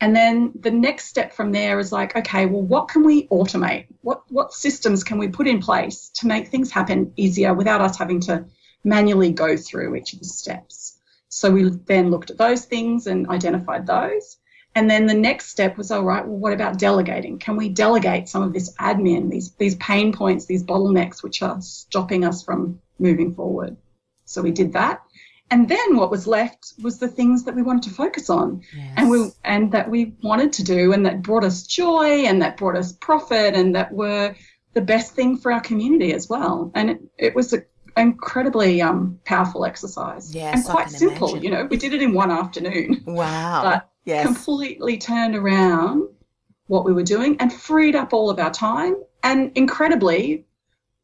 And 0.00 0.16
then 0.16 0.52
the 0.58 0.70
next 0.70 1.06
step 1.06 1.32
from 1.32 1.52
there 1.52 1.78
is 1.78 1.92
like, 1.92 2.16
okay, 2.16 2.46
well, 2.46 2.62
what 2.62 2.88
can 2.88 3.04
we 3.04 3.28
automate? 3.28 3.86
What 4.00 4.24
what 4.30 4.52
systems 4.52 5.04
can 5.04 5.16
we 5.16 5.28
put 5.28 5.46
in 5.46 5.60
place 5.60 6.08
to 6.14 6.26
make 6.26 6.48
things 6.48 6.72
happen 6.72 7.12
easier 7.16 7.54
without 7.54 7.80
us 7.80 7.96
having 7.96 8.18
to 8.22 8.44
manually 8.82 9.30
go 9.30 9.56
through 9.56 9.94
each 9.94 10.12
of 10.12 10.18
the 10.18 10.24
steps? 10.24 10.98
So 11.28 11.50
we 11.50 11.70
then 11.86 12.10
looked 12.10 12.30
at 12.30 12.38
those 12.38 12.64
things 12.64 13.06
and 13.06 13.28
identified 13.28 13.86
those. 13.86 14.38
And 14.74 14.88
then 14.88 15.06
the 15.06 15.14
next 15.14 15.48
step 15.48 15.76
was, 15.76 15.90
all 15.90 16.02
right, 16.02 16.26
well, 16.26 16.38
what 16.38 16.52
about 16.54 16.78
delegating? 16.78 17.38
Can 17.38 17.56
we 17.56 17.68
delegate 17.68 18.28
some 18.28 18.42
of 18.42 18.52
this 18.52 18.72
admin, 18.76 19.30
these 19.30 19.52
these 19.52 19.74
pain 19.76 20.12
points, 20.12 20.46
these 20.46 20.64
bottlenecks 20.64 21.22
which 21.22 21.42
are 21.42 21.60
stopping 21.60 22.24
us 22.24 22.42
from 22.42 22.80
moving 22.98 23.34
forward? 23.34 23.76
So 24.24 24.40
we 24.40 24.50
did 24.50 24.72
that. 24.72 25.02
And 25.50 25.68
then 25.68 25.96
what 25.96 26.10
was 26.10 26.26
left 26.26 26.72
was 26.82 26.98
the 26.98 27.08
things 27.08 27.44
that 27.44 27.54
we 27.54 27.60
wanted 27.60 27.82
to 27.82 27.90
focus 27.90 28.30
on 28.30 28.62
yes. 28.74 28.94
and 28.96 29.10
we 29.10 29.30
and 29.44 29.70
that 29.72 29.90
we 29.90 30.14
wanted 30.22 30.54
to 30.54 30.64
do 30.64 30.94
and 30.94 31.04
that 31.04 31.20
brought 31.20 31.44
us 31.44 31.66
joy 31.66 32.24
and 32.24 32.40
that 32.40 32.56
brought 32.56 32.74
us 32.74 32.92
profit 32.94 33.54
and 33.54 33.74
that 33.74 33.92
were 33.92 34.34
the 34.72 34.80
best 34.80 35.12
thing 35.12 35.36
for 35.36 35.52
our 35.52 35.60
community 35.60 36.14
as 36.14 36.26
well. 36.30 36.72
And 36.74 36.88
it, 36.88 37.00
it 37.18 37.34
was 37.34 37.52
an 37.52 37.66
incredibly 37.98 38.80
um, 38.80 39.20
powerful 39.26 39.66
exercise 39.66 40.34
Yes, 40.34 40.54
and 40.54 40.64
quite 40.64 40.88
simple. 40.88 41.28
imagine. 41.32 41.44
You 41.44 41.50
know, 41.50 41.64
we 41.66 41.76
did 41.76 41.92
it 41.92 42.00
in 42.00 42.14
one 42.14 42.30
afternoon, 42.30 43.02
Wow. 43.06 43.60
but 43.62 43.90
yes. 44.04 44.26
completely 44.26 44.98
turned 44.98 45.36
around 45.36 46.08
what 46.66 46.84
we 46.84 46.92
were 46.92 47.02
doing 47.02 47.36
and 47.40 47.52
freed 47.52 47.94
up 47.94 48.12
all 48.12 48.30
of 48.30 48.38
our 48.38 48.50
time 48.50 48.96
and 49.22 49.52
incredibly 49.54 50.44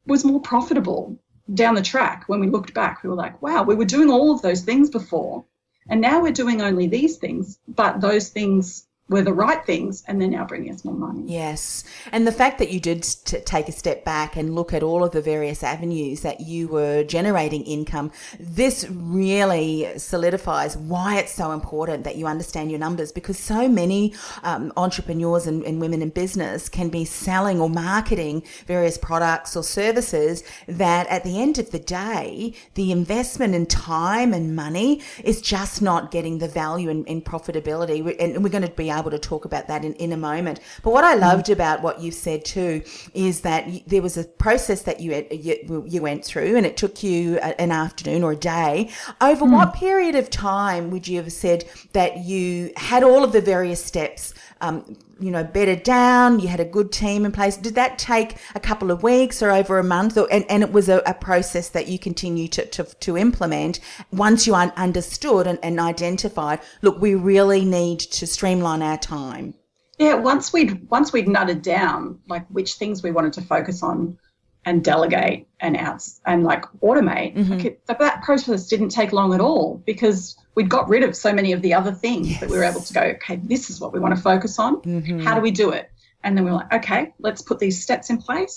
was 0.07 0.25
more 0.25 0.41
profitable 0.41 1.19
down 1.55 1.75
the 1.75 1.83
track 1.83 2.25
when 2.27 2.41
we 2.41 2.49
looked 2.49 2.75
back 2.75 3.03
we 3.03 3.09
were 3.09 3.17
like 3.17 3.41
wow 3.43 3.63
we 3.63 3.75
were 3.75 3.85
doing 3.85 4.11
all 4.11 4.35
of 4.35 4.43
those 4.43 4.63
things 4.63 4.91
before 4.91 5.45
and 5.89 6.01
now 6.01 6.21
we're 6.21 6.33
doing 6.33 6.61
only 6.61 6.87
these 6.87 7.17
things 7.17 7.59
but 7.69 8.01
those 8.01 8.29
things 8.29 8.87
were 9.09 9.23
the 9.23 9.33
right 9.33 9.65
things 9.65 10.03
and 10.07 10.21
they're 10.21 10.29
now 10.29 10.45
bringing 10.45 10.73
us 10.73 10.85
more 10.85 10.95
money 10.95 11.23
Yes. 11.29 11.85
And 12.11 12.27
the 12.27 12.33
fact 12.33 12.59
that 12.59 12.71
you 12.71 12.81
did 12.81 13.03
t- 13.03 13.41
take 13.41 13.69
a 13.69 13.73
step 13.73 14.05
back 14.05 14.37
and 14.37 14.55
look 14.55 14.73
at 14.73 14.83
all 14.83 15.05
of 15.05 15.13
the 15.13 15.21
various 15.21 15.63
avenues 15.63 16.23
that 16.23 16.41
you 16.41 16.69
were 16.69 17.05
generating 17.05 17.63
income, 17.65 18.11
this 18.41 18.87
really 18.91 19.87
solidifies 19.99 20.77
why 20.77 21.19
it's 21.19 21.33
so 21.33 21.53
important 21.53 22.05
that 22.05 22.17
you 22.17 22.27
understand 22.27 22.71
your 22.71 22.81
numbers 22.81 23.13
because 23.13 23.39
so 23.39 23.69
many 23.69 24.15
um, 24.43 24.73
entrepreneurs 24.77 25.47
and, 25.47 25.63
and 25.65 25.81
women 25.81 26.03
in 26.03 26.09
business 26.11 26.69
can 26.69 26.89
be 26.89 27.05
selling 27.05 27.61
or 27.61 27.69
marketing 27.69 28.43
various 28.67 28.99
products 28.99 29.55
or 29.55 29.63
services 29.63 30.43
that 30.67 31.07
at 31.09 31.25
the 31.25 31.41
end 31.41 31.59
of 31.59 31.71
the 31.71 31.79
day, 31.79 32.55
the 32.75 32.91
investment 32.91 33.55
in 33.55 33.67
time 33.67 34.33
and 34.33 34.57
money 34.57 35.01
is 35.25 35.41
just 35.41 35.83
not 35.83 36.11
getting 36.11 36.39
the 36.39 36.49
value 36.49 36.89
and, 36.89 37.07
profitability. 37.25 38.17
And 38.21 38.43
we're 38.43 38.49
going 38.49 38.65
to 38.65 38.71
be 38.71 38.91
able 38.99 39.11
to 39.11 39.19
talk 39.19 39.45
about 39.45 39.69
that 39.69 39.85
in, 39.85 39.95
in 39.95 40.13
a 40.13 40.17
moment. 40.17 40.61
But 40.83 40.93
what 40.93 41.05
I 41.05 41.15
loved 41.15 41.49
about 41.51 41.83
what 41.83 42.01
you 42.01 42.11
said 42.11 42.45
too 42.45 42.83
is 43.15 43.41
that 43.43 43.69
there 43.87 44.03
was 44.03 44.17
a 44.17 44.25
process 44.25 44.83
that 44.83 45.01
you, 45.01 45.27
you 45.31 45.85
you 45.87 46.03
went 46.03 46.25
through, 46.25 46.57
and 46.57 46.67
it 46.67 46.77
took 46.77 47.03
you 47.03 47.39
a, 47.39 47.61
an 47.61 47.73
afternoon 47.73 48.23
or 48.23 48.33
a 48.33 48.37
day. 48.37 48.91
Over 49.21 49.45
what 49.45 49.75
period 49.75 50.15
of 50.15 50.31
time 50.31 50.91
would 50.91 51.07
you 51.09 51.17
have 51.19 51.33
said 51.33 51.65
that 51.93 52.19
you 52.19 52.73
had 52.77 53.03
all 53.03 53.25
of 53.25 53.33
the 53.33 53.41
various 53.41 53.85
steps? 53.85 54.35
Um, 54.61 54.97
you 55.21 55.31
know, 55.31 55.45
bedded 55.45 55.83
down. 55.83 56.41
You 56.41 56.49
had 56.49 56.61
a 56.61 56.65
good 56.65 56.93
team 56.93 57.25
in 57.25 57.33
place. 57.33 57.57
Did 57.57 57.75
that 57.75 57.99
take 57.99 58.37
a 58.55 58.61
couple 58.61 58.91
of 58.91 59.03
weeks 59.03 59.43
or 59.43 59.51
over 59.51 59.79
a 59.79 59.85
month? 59.85 60.17
Or, 60.17 60.29
and, 60.31 60.45
and 60.49 60.63
it 60.63 60.73
was 60.73 60.89
a, 60.89 61.03
a 61.07 61.15
process 61.15 61.69
that 61.71 61.89
you 61.89 61.99
continue 61.99 62.49
to, 62.49 62.67
to, 62.67 62.85
to 62.85 63.17
implement 63.17 63.81
once 64.13 64.47
you 64.47 64.55
un- 64.55 64.73
understood 64.77 65.47
and, 65.47 65.59
and 65.63 65.81
identified, 65.81 66.61
look, 66.83 67.01
we 67.01 67.15
really 67.15 67.65
need 67.65 68.01
to 68.01 68.27
streamline 68.27 68.83
our 68.83 68.99
time. 68.99 69.55
yeah 69.99 70.15
once 70.15 70.53
we'd 70.53 70.89
once 70.91 71.13
we'd 71.13 71.27
nutted 71.27 71.63
down 71.63 72.21
like 72.29 72.47
which 72.49 72.75
things 72.75 73.03
we 73.03 73.11
wanted 73.11 73.33
to 73.33 73.43
focus 73.43 73.83
on 73.83 74.17
and 74.65 74.85
delegate 74.85 75.47
and 75.61 75.77
outs 75.77 76.21
and 76.25 76.45
like 76.45 76.65
automate 76.83 77.35
like 77.35 77.47
mm-hmm. 77.47 77.67
it, 77.67 77.87
that 77.87 78.23
process 78.23 78.69
didn't 78.69 78.91
take 78.91 79.13
long 79.13 79.35
at 79.35 79.41
all 79.41 79.83
because 79.85 80.37
we'd 80.59 80.69
got 80.69 80.89
rid 80.89 81.05
of 81.09 81.15
so 81.17 81.31
many 81.33 81.51
of 81.53 81.61
the 81.63 81.73
other 81.73 81.93
things 81.93 82.29
that 82.41 82.49
we 82.51 82.57
were 82.59 82.65
able 82.73 82.81
to 82.89 82.93
go 82.93 83.03
okay 83.17 83.37
this 83.53 83.71
is 83.71 83.81
what 83.81 83.91
we 83.95 84.01
want 84.05 84.15
to 84.17 84.21
focus 84.21 84.59
on. 84.59 84.73
Mm-hmm. 84.83 85.21
How 85.21 85.35
do 85.37 85.41
we 85.41 85.53
do 85.53 85.71
it? 85.71 85.87
And 86.25 86.31
then 86.37 86.45
we 86.45 86.51
were 86.51 86.57
like 86.63 86.73
okay 86.81 87.03
let's 87.27 87.43
put 87.43 87.59
these 87.61 87.81
steps 87.87 88.11
in 88.11 88.19
place. 88.19 88.57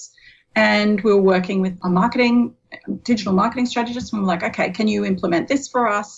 And 0.56 1.00
we 1.06 1.14
were 1.14 1.22
working 1.36 1.62
with 1.62 1.76
a 1.84 1.90
marketing 1.90 2.56
digital 3.04 3.34
marketing 3.34 3.68
strategist 3.68 4.12
and 4.12 4.22
we 4.22 4.26
were 4.26 4.34
like 4.36 4.44
okay 4.52 4.72
can 4.72 4.88
you 4.94 5.06
implement 5.06 5.48
this 5.48 5.68
for 5.74 5.88
us? 5.88 6.10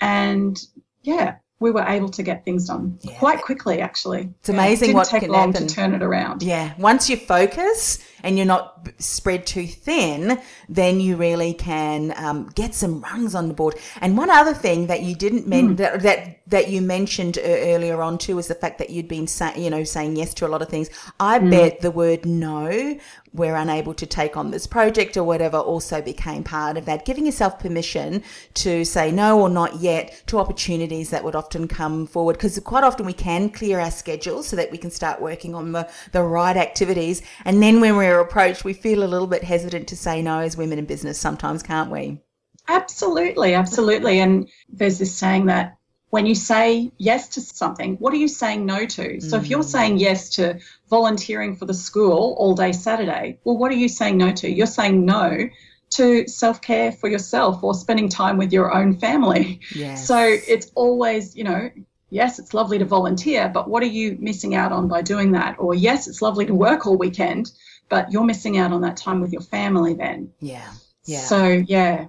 And 0.00 0.54
yeah 1.02 1.28
we 1.58 1.70
were 1.70 1.86
able 1.96 2.08
to 2.18 2.22
get 2.22 2.44
things 2.46 2.68
done 2.68 2.98
Yeah. 3.02 3.18
quite 3.18 3.40
quickly 3.42 3.80
actually. 3.88 4.22
It's 4.40 4.48
amazing 4.48 4.72
it 4.72 4.80
didn't 4.86 4.94
what 5.00 5.08
take 5.08 5.22
can 5.22 5.30
long 5.30 5.52
happen. 5.52 5.66
to 5.66 5.74
turn 5.74 5.92
it 5.98 6.02
around. 6.02 6.42
Yeah. 6.42 6.72
Once 6.78 7.10
you 7.10 7.16
focus 7.16 7.98
and 8.22 8.36
you're 8.36 8.46
not 8.46 8.88
spread 8.98 9.46
too 9.46 9.66
thin, 9.66 10.40
then 10.68 11.00
you 11.00 11.16
really 11.16 11.54
can 11.54 12.12
um, 12.16 12.48
get 12.54 12.74
some 12.74 13.00
rungs 13.00 13.34
on 13.34 13.48
the 13.48 13.54
board. 13.54 13.76
And 14.00 14.16
one 14.16 14.30
other 14.30 14.54
thing 14.54 14.86
that 14.86 15.02
you 15.02 15.14
didn't 15.14 15.46
men- 15.46 15.76
that, 15.76 16.02
that 16.02 16.36
that 16.46 16.68
you 16.68 16.82
mentioned 16.82 17.38
uh, 17.38 17.42
earlier 17.42 18.02
on 18.02 18.18
too 18.18 18.36
is 18.38 18.48
the 18.48 18.54
fact 18.56 18.78
that 18.78 18.90
you'd 18.90 19.06
been 19.06 19.28
saying, 19.28 19.62
you 19.62 19.70
know, 19.70 19.84
saying 19.84 20.16
yes 20.16 20.34
to 20.34 20.46
a 20.46 20.48
lot 20.48 20.62
of 20.62 20.68
things. 20.68 20.90
I 21.20 21.38
bet 21.38 21.80
the 21.80 21.92
word 21.92 22.26
no, 22.26 22.98
we're 23.32 23.54
unable 23.54 23.94
to 23.94 24.04
take 24.04 24.36
on 24.36 24.50
this 24.50 24.66
project 24.66 25.16
or 25.16 25.22
whatever, 25.22 25.58
also 25.58 26.02
became 26.02 26.42
part 26.42 26.76
of 26.76 26.86
that. 26.86 27.04
Giving 27.04 27.26
yourself 27.26 27.60
permission 27.60 28.24
to 28.54 28.84
say 28.84 29.12
no 29.12 29.40
or 29.40 29.48
not 29.48 29.76
yet 29.76 30.24
to 30.26 30.40
opportunities 30.40 31.10
that 31.10 31.22
would 31.22 31.36
often 31.36 31.68
come 31.68 32.08
forward, 32.08 32.32
because 32.32 32.58
quite 32.58 32.82
often 32.82 33.06
we 33.06 33.12
can 33.12 33.50
clear 33.50 33.78
our 33.78 33.92
schedules 33.92 34.48
so 34.48 34.56
that 34.56 34.72
we 34.72 34.78
can 34.78 34.90
start 34.90 35.22
working 35.22 35.54
on 35.54 35.70
the 35.70 35.88
the 36.10 36.22
right 36.22 36.56
activities. 36.56 37.22
And 37.44 37.62
then 37.62 37.80
when 37.80 37.96
we're 37.96 38.09
approached, 38.18 38.64
we 38.64 38.72
feel 38.72 39.04
a 39.04 39.06
little 39.06 39.28
bit 39.28 39.44
hesitant 39.44 39.86
to 39.88 39.96
say 39.96 40.20
no 40.22 40.40
as 40.40 40.56
women 40.56 40.80
in 40.80 40.86
business 40.86 41.18
sometimes, 41.18 41.62
can't 41.62 41.90
we? 41.90 42.20
Absolutely, 42.66 43.54
absolutely. 43.54 44.18
And 44.18 44.48
there's 44.68 44.98
this 44.98 45.14
saying 45.14 45.46
that 45.46 45.76
when 46.10 46.26
you 46.26 46.34
say 46.34 46.90
yes 46.98 47.28
to 47.30 47.40
something, 47.40 47.94
what 47.96 48.12
are 48.12 48.16
you 48.16 48.26
saying 48.26 48.66
no 48.66 48.84
to? 48.84 49.20
So 49.20 49.36
if 49.36 49.48
you're 49.48 49.60
mm. 49.60 49.64
saying 49.64 49.98
yes 49.98 50.30
to 50.30 50.58
volunteering 50.88 51.54
for 51.54 51.66
the 51.66 51.74
school 51.74 52.34
all 52.36 52.54
day 52.54 52.72
Saturday, 52.72 53.38
well, 53.44 53.56
what 53.56 53.70
are 53.70 53.76
you 53.76 53.88
saying 53.88 54.18
no 54.18 54.32
to? 54.32 54.50
You're 54.50 54.66
saying 54.66 55.04
no 55.04 55.48
to 55.90 56.26
self 56.26 56.60
care 56.60 56.92
for 56.92 57.08
yourself 57.08 57.62
or 57.62 57.74
spending 57.74 58.08
time 58.08 58.36
with 58.38 58.52
your 58.52 58.74
own 58.74 58.98
family. 58.98 59.60
Yes. 59.74 60.06
So 60.06 60.18
it's 60.18 60.70
always, 60.74 61.36
you 61.36 61.44
know, 61.44 61.70
yes, 62.10 62.38
it's 62.40 62.54
lovely 62.54 62.78
to 62.78 62.84
volunteer, 62.84 63.48
but 63.48 63.68
what 63.68 63.82
are 63.82 63.86
you 63.86 64.16
missing 64.20 64.54
out 64.54 64.72
on 64.72 64.88
by 64.88 65.02
doing 65.02 65.32
that? 65.32 65.56
Or 65.58 65.74
yes, 65.74 66.08
it's 66.08 66.22
lovely 66.22 66.46
to 66.46 66.54
work 66.54 66.86
all 66.86 66.96
weekend, 66.96 67.52
but 67.90 68.10
you're 68.10 68.24
missing 68.24 68.56
out 68.56 68.72
on 68.72 68.80
that 68.80 68.96
time 68.96 69.20
with 69.20 69.32
your 69.32 69.42
family 69.42 69.92
then. 69.92 70.32
Yeah. 70.40 70.72
Yeah. 71.04 71.20
So 71.20 71.46
yeah, 71.46 72.06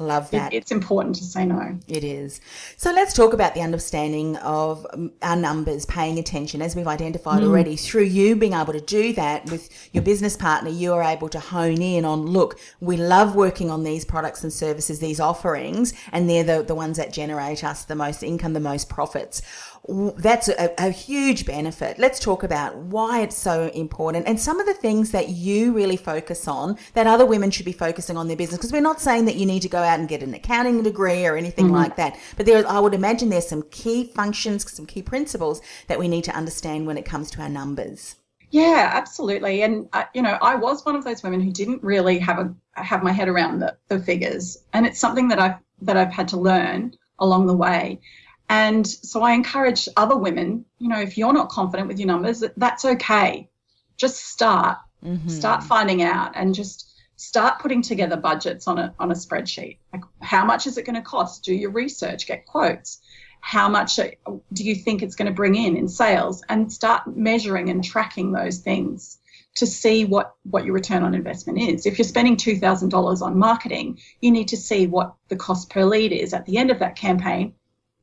Love 0.00 0.26
it, 0.26 0.32
that. 0.32 0.52
it's 0.52 0.72
important 0.72 1.14
to 1.14 1.24
say 1.24 1.46
no. 1.46 1.78
It 1.86 2.02
is. 2.02 2.40
So 2.76 2.90
let's 2.92 3.14
talk 3.14 3.32
about 3.32 3.54
the 3.54 3.60
understanding 3.60 4.36
of 4.38 4.84
um, 4.92 5.12
our 5.22 5.36
numbers, 5.36 5.86
paying 5.86 6.18
attention, 6.18 6.60
as 6.60 6.74
we've 6.74 6.88
identified 6.88 7.44
already. 7.44 7.76
Through 7.76 8.04
you 8.04 8.34
being 8.34 8.54
able 8.54 8.72
to 8.72 8.80
do 8.80 9.12
that 9.12 9.48
with 9.50 9.70
your 9.92 10.02
business 10.02 10.36
partner, 10.36 10.70
you 10.70 10.92
are 10.94 11.02
able 11.02 11.28
to 11.28 11.38
hone 11.38 11.80
in 11.80 12.04
on 12.04 12.26
look, 12.26 12.58
we 12.80 12.96
love 12.96 13.36
working 13.36 13.70
on 13.70 13.84
these 13.84 14.04
products 14.04 14.42
and 14.42 14.52
services, 14.52 14.98
these 14.98 15.20
offerings, 15.20 15.94
and 16.10 16.28
they're 16.28 16.42
the, 16.42 16.64
the 16.64 16.74
ones 16.74 16.96
that 16.96 17.12
generate 17.12 17.62
us 17.62 17.84
the 17.84 17.94
most 17.94 18.24
income, 18.24 18.52
the 18.52 18.60
most 18.60 18.88
profits. 18.88 19.42
That's 19.86 20.48
a, 20.48 20.72
a 20.78 20.90
huge 20.90 21.44
benefit. 21.44 21.98
Let's 21.98 22.18
talk 22.18 22.42
about 22.42 22.74
why 22.76 23.20
it's 23.20 23.36
so 23.36 23.68
important 23.74 24.26
and 24.26 24.40
some 24.40 24.58
of 24.58 24.66
the 24.66 24.72
things 24.72 25.10
that 25.10 25.28
you 25.28 25.74
really 25.74 25.98
focus 25.98 26.48
on 26.48 26.78
that 26.94 27.06
other 27.06 27.26
women 27.26 27.50
should 27.50 27.66
be 27.66 27.72
focusing 27.72 28.16
on 28.16 28.28
their 28.28 28.36
business. 28.36 28.58
Because 28.58 28.72
we're 28.72 28.80
not 28.80 29.00
saying 29.00 29.26
that 29.26 29.36
you 29.36 29.44
need 29.44 29.60
to 29.60 29.68
go 29.68 29.82
out 29.82 30.00
and 30.00 30.08
get 30.08 30.22
an 30.22 30.32
accounting 30.32 30.82
degree 30.82 31.26
or 31.26 31.36
anything 31.36 31.68
like 31.68 31.96
that. 31.96 32.18
But 32.36 32.46
there, 32.46 32.66
I 32.66 32.80
would 32.80 32.94
imagine 32.94 33.28
there's 33.28 33.46
some 33.46 33.64
key 33.70 34.10
functions, 34.14 34.70
some 34.72 34.86
key 34.86 35.02
principles 35.02 35.60
that 35.88 35.98
we 35.98 36.08
need 36.08 36.24
to 36.24 36.32
understand 36.34 36.86
when 36.86 36.96
it 36.96 37.04
comes 37.04 37.30
to 37.32 37.42
our 37.42 37.50
numbers. 37.50 38.16
Yeah, 38.50 38.90
absolutely. 38.94 39.62
And 39.62 39.88
uh, 39.92 40.04
you 40.14 40.22
know, 40.22 40.38
I 40.40 40.54
was 40.54 40.84
one 40.86 40.94
of 40.96 41.04
those 41.04 41.22
women 41.22 41.40
who 41.40 41.50
didn't 41.50 41.82
really 41.82 42.18
have 42.20 42.38
a 42.38 42.54
have 42.80 43.02
my 43.02 43.12
head 43.12 43.28
around 43.28 43.58
the, 43.58 43.76
the 43.88 43.98
figures, 43.98 44.56
and 44.72 44.86
it's 44.86 45.00
something 45.00 45.28
that 45.28 45.40
I've 45.40 45.56
that 45.82 45.96
I've 45.96 46.12
had 46.12 46.28
to 46.28 46.36
learn 46.38 46.94
along 47.18 47.46
the 47.46 47.56
way. 47.56 48.00
And 48.48 48.86
so 48.86 49.22
I 49.22 49.32
encourage 49.32 49.88
other 49.96 50.16
women, 50.16 50.64
you 50.78 50.88
know, 50.88 51.00
if 51.00 51.16
you're 51.16 51.32
not 51.32 51.48
confident 51.48 51.88
with 51.88 51.98
your 51.98 52.08
numbers, 52.08 52.44
that's 52.56 52.84
okay. 52.84 53.48
Just 53.96 54.16
start, 54.16 54.78
mm-hmm. 55.04 55.28
start 55.28 55.62
finding 55.64 56.02
out, 56.02 56.32
and 56.34 56.54
just 56.54 56.90
start 57.16 57.60
putting 57.60 57.80
together 57.80 58.16
budgets 58.16 58.68
on 58.68 58.78
a 58.78 58.94
on 58.98 59.10
a 59.10 59.14
spreadsheet. 59.14 59.78
Like, 59.92 60.02
how 60.20 60.44
much 60.44 60.66
is 60.66 60.76
it 60.76 60.84
going 60.84 60.96
to 60.96 61.02
cost? 61.02 61.44
Do 61.44 61.54
your 61.54 61.70
research, 61.70 62.26
get 62.26 62.46
quotes. 62.46 63.00
How 63.40 63.68
much 63.68 63.96
do 63.96 64.64
you 64.64 64.74
think 64.74 65.02
it's 65.02 65.16
going 65.16 65.28
to 65.28 65.34
bring 65.34 65.54
in 65.54 65.76
in 65.76 65.88
sales? 65.88 66.42
And 66.48 66.72
start 66.72 67.16
measuring 67.16 67.68
and 67.70 67.84
tracking 67.84 68.32
those 68.32 68.58
things 68.58 69.18
to 69.56 69.66
see 69.66 70.04
what 70.04 70.34
what 70.44 70.64
your 70.64 70.74
return 70.74 71.02
on 71.02 71.14
investment 71.14 71.60
is. 71.60 71.86
If 71.86 71.98
you're 71.98 72.08
spending 72.08 72.36
two 72.36 72.58
thousand 72.58 72.88
dollars 72.88 73.22
on 73.22 73.38
marketing, 73.38 74.00
you 74.20 74.30
need 74.30 74.48
to 74.48 74.56
see 74.56 74.86
what 74.86 75.14
the 75.28 75.36
cost 75.36 75.70
per 75.70 75.84
lead 75.84 76.12
is 76.12 76.34
at 76.34 76.46
the 76.46 76.58
end 76.58 76.70
of 76.70 76.80
that 76.80 76.96
campaign. 76.96 77.54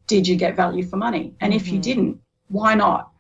Did 0.08 0.28
you 0.28 0.36
get 0.36 0.56
value 0.56 0.84
for 0.84 0.98
money? 0.98 1.36
And 1.40 1.54
if 1.54 1.68
you 1.68 1.74
mm-hmm. 1.74 1.82
didn't, 1.82 2.22
why 2.48 2.76
not? 2.76 3.12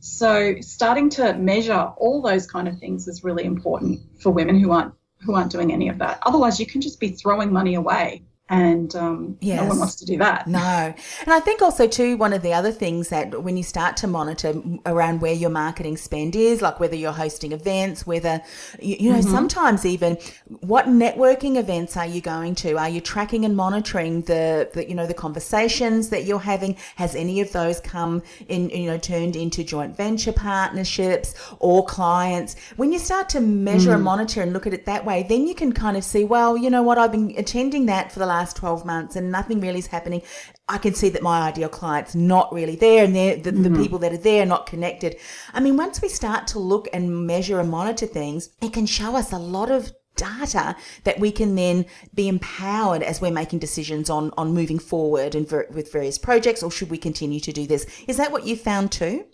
So 0.00 0.56
starting 0.60 1.10
to 1.10 1.34
measure 1.34 1.92
all 1.96 2.22
those 2.22 2.46
kind 2.46 2.68
of 2.68 2.78
things 2.78 3.08
is 3.08 3.24
really 3.24 3.44
important 3.44 4.00
for 4.20 4.30
women 4.30 4.60
who 4.60 4.70
aren't 4.70 4.94
who 5.22 5.34
aren't 5.34 5.50
doing 5.50 5.72
any 5.72 5.88
of 5.88 5.98
that. 5.98 6.18
Otherwise, 6.22 6.60
you 6.60 6.66
can 6.66 6.80
just 6.80 7.00
be 7.00 7.08
throwing 7.08 7.52
money 7.52 7.74
away 7.74 8.22
and 8.48 8.94
um, 8.94 9.36
yes. 9.40 9.60
no 9.60 9.68
one 9.68 9.78
wants 9.78 9.96
to 9.96 10.04
do 10.04 10.18
that. 10.18 10.46
No, 10.46 10.58
and 10.58 11.32
I 11.32 11.40
think 11.40 11.62
also 11.62 11.86
too 11.86 12.16
one 12.16 12.32
of 12.32 12.42
the 12.42 12.52
other 12.52 12.70
things 12.70 13.08
that 13.08 13.42
when 13.42 13.56
you 13.56 13.62
start 13.62 13.96
to 13.98 14.06
monitor 14.06 14.54
around 14.84 15.20
where 15.20 15.32
your 15.32 15.50
marketing 15.50 15.96
spend 15.96 16.36
is, 16.36 16.62
like 16.62 16.78
whether 16.78 16.94
you're 16.94 17.12
hosting 17.12 17.52
events, 17.52 18.06
whether 18.06 18.40
you, 18.80 18.96
you 19.00 19.12
know 19.12 19.18
mm-hmm. 19.18 19.30
sometimes 19.30 19.84
even 19.84 20.16
what 20.60 20.86
networking 20.86 21.56
events 21.56 21.96
are 21.96 22.06
you 22.06 22.20
going 22.20 22.54
to? 22.56 22.78
Are 22.78 22.88
you 22.88 23.00
tracking 23.00 23.44
and 23.44 23.56
monitoring 23.56 24.22
the, 24.22 24.70
the 24.74 24.88
you 24.88 24.94
know 24.94 25.06
the 25.06 25.14
conversations 25.14 26.10
that 26.10 26.24
you're 26.24 26.38
having? 26.38 26.76
Has 26.96 27.16
any 27.16 27.40
of 27.40 27.52
those 27.52 27.80
come 27.80 28.22
in 28.48 28.70
you 28.70 28.86
know 28.86 28.98
turned 28.98 29.34
into 29.34 29.64
joint 29.64 29.96
venture 29.96 30.32
partnerships 30.32 31.34
or 31.58 31.84
clients? 31.84 32.56
When 32.76 32.92
you 32.92 32.98
start 32.98 33.28
to 33.30 33.40
measure 33.40 33.90
mm. 33.90 33.94
and 33.94 34.04
monitor 34.04 34.42
and 34.42 34.52
look 34.52 34.66
at 34.66 34.74
it 34.74 34.86
that 34.86 35.04
way, 35.04 35.24
then 35.24 35.46
you 35.46 35.54
can 35.54 35.72
kind 35.72 35.96
of 35.96 36.04
see, 36.04 36.24
well, 36.24 36.56
you 36.56 36.70
know 36.70 36.82
what, 36.82 36.98
I've 36.98 37.12
been 37.12 37.34
attending 37.36 37.86
that 37.86 38.12
for 38.12 38.18
the 38.18 38.26
last 38.26 38.35
last 38.36 38.56
12 38.56 38.84
months 38.84 39.16
and 39.16 39.30
nothing 39.30 39.60
really 39.60 39.78
is 39.78 39.86
happening, 39.86 40.22
I 40.68 40.78
can 40.78 40.94
see 40.94 41.08
that 41.10 41.22
my 41.22 41.48
ideal 41.48 41.68
client's 41.68 42.14
not 42.14 42.52
really 42.52 42.76
there 42.76 43.04
and 43.04 43.14
the, 43.14 43.50
mm-hmm. 43.50 43.62
the 43.62 43.82
people 43.82 43.98
that 44.00 44.12
are 44.12 44.24
there 44.28 44.42
are 44.42 44.46
not 44.46 44.66
connected. 44.66 45.16
I 45.52 45.60
mean, 45.60 45.76
once 45.76 46.02
we 46.02 46.08
start 46.08 46.46
to 46.48 46.58
look 46.58 46.88
and 46.92 47.26
measure 47.26 47.60
and 47.60 47.70
monitor 47.70 48.06
things, 48.06 48.50
it 48.60 48.72
can 48.72 48.86
show 48.86 49.16
us 49.16 49.32
a 49.32 49.38
lot 49.38 49.70
of 49.70 49.92
data 50.16 50.74
that 51.04 51.20
we 51.20 51.30
can 51.30 51.54
then 51.54 51.84
be 52.14 52.26
empowered 52.26 53.02
as 53.02 53.20
we're 53.20 53.30
making 53.30 53.58
decisions 53.58 54.10
on 54.10 54.32
on 54.36 54.54
moving 54.54 54.78
forward 54.78 55.34
and 55.34 55.48
ver- 55.48 55.68
with 55.70 55.92
various 55.92 56.18
projects 56.18 56.62
or 56.62 56.70
should 56.70 56.90
we 56.90 56.98
continue 56.98 57.38
to 57.38 57.52
do 57.52 57.66
this 57.66 57.86
is 58.08 58.16
that 58.16 58.32
what 58.32 58.46
you 58.46 58.56
found 58.56 58.90
too 58.90 59.26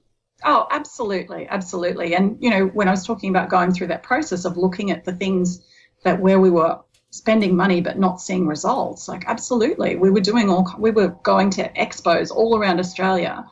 oh 0.45 0.67
absolutely 0.73 1.47
absolutely 1.49 2.17
and 2.17 2.37
you 2.41 2.51
know 2.51 2.67
when 2.67 2.89
i 2.89 2.91
was 2.91 3.07
talking 3.07 3.31
about 3.31 3.49
going 3.49 3.73
through 3.73 3.87
that 3.87 4.03
process 4.03 4.45
of 4.45 4.57
looking 4.57 4.91
at 4.91 5.05
the 5.05 5.13
things 5.13 5.65
that 6.03 6.21
where 6.21 6.41
we 6.41 6.51
were 6.51 6.77
spending 7.13 7.55
money 7.55 7.81
but 7.83 7.99
not 7.99 8.21
seeing 8.21 8.47
results 8.47 9.07
like 9.07 9.25
absolutely 9.27 9.97
we 9.97 10.11
were 10.11 10.21
doing 10.21 10.49
all 10.49 10.67
we 10.79 10.91
were 10.91 11.09
going 11.23 11.51
to 11.51 11.71
expos 11.75 12.31
all 12.31 12.57
around 12.59 12.81
australia 12.81 13.45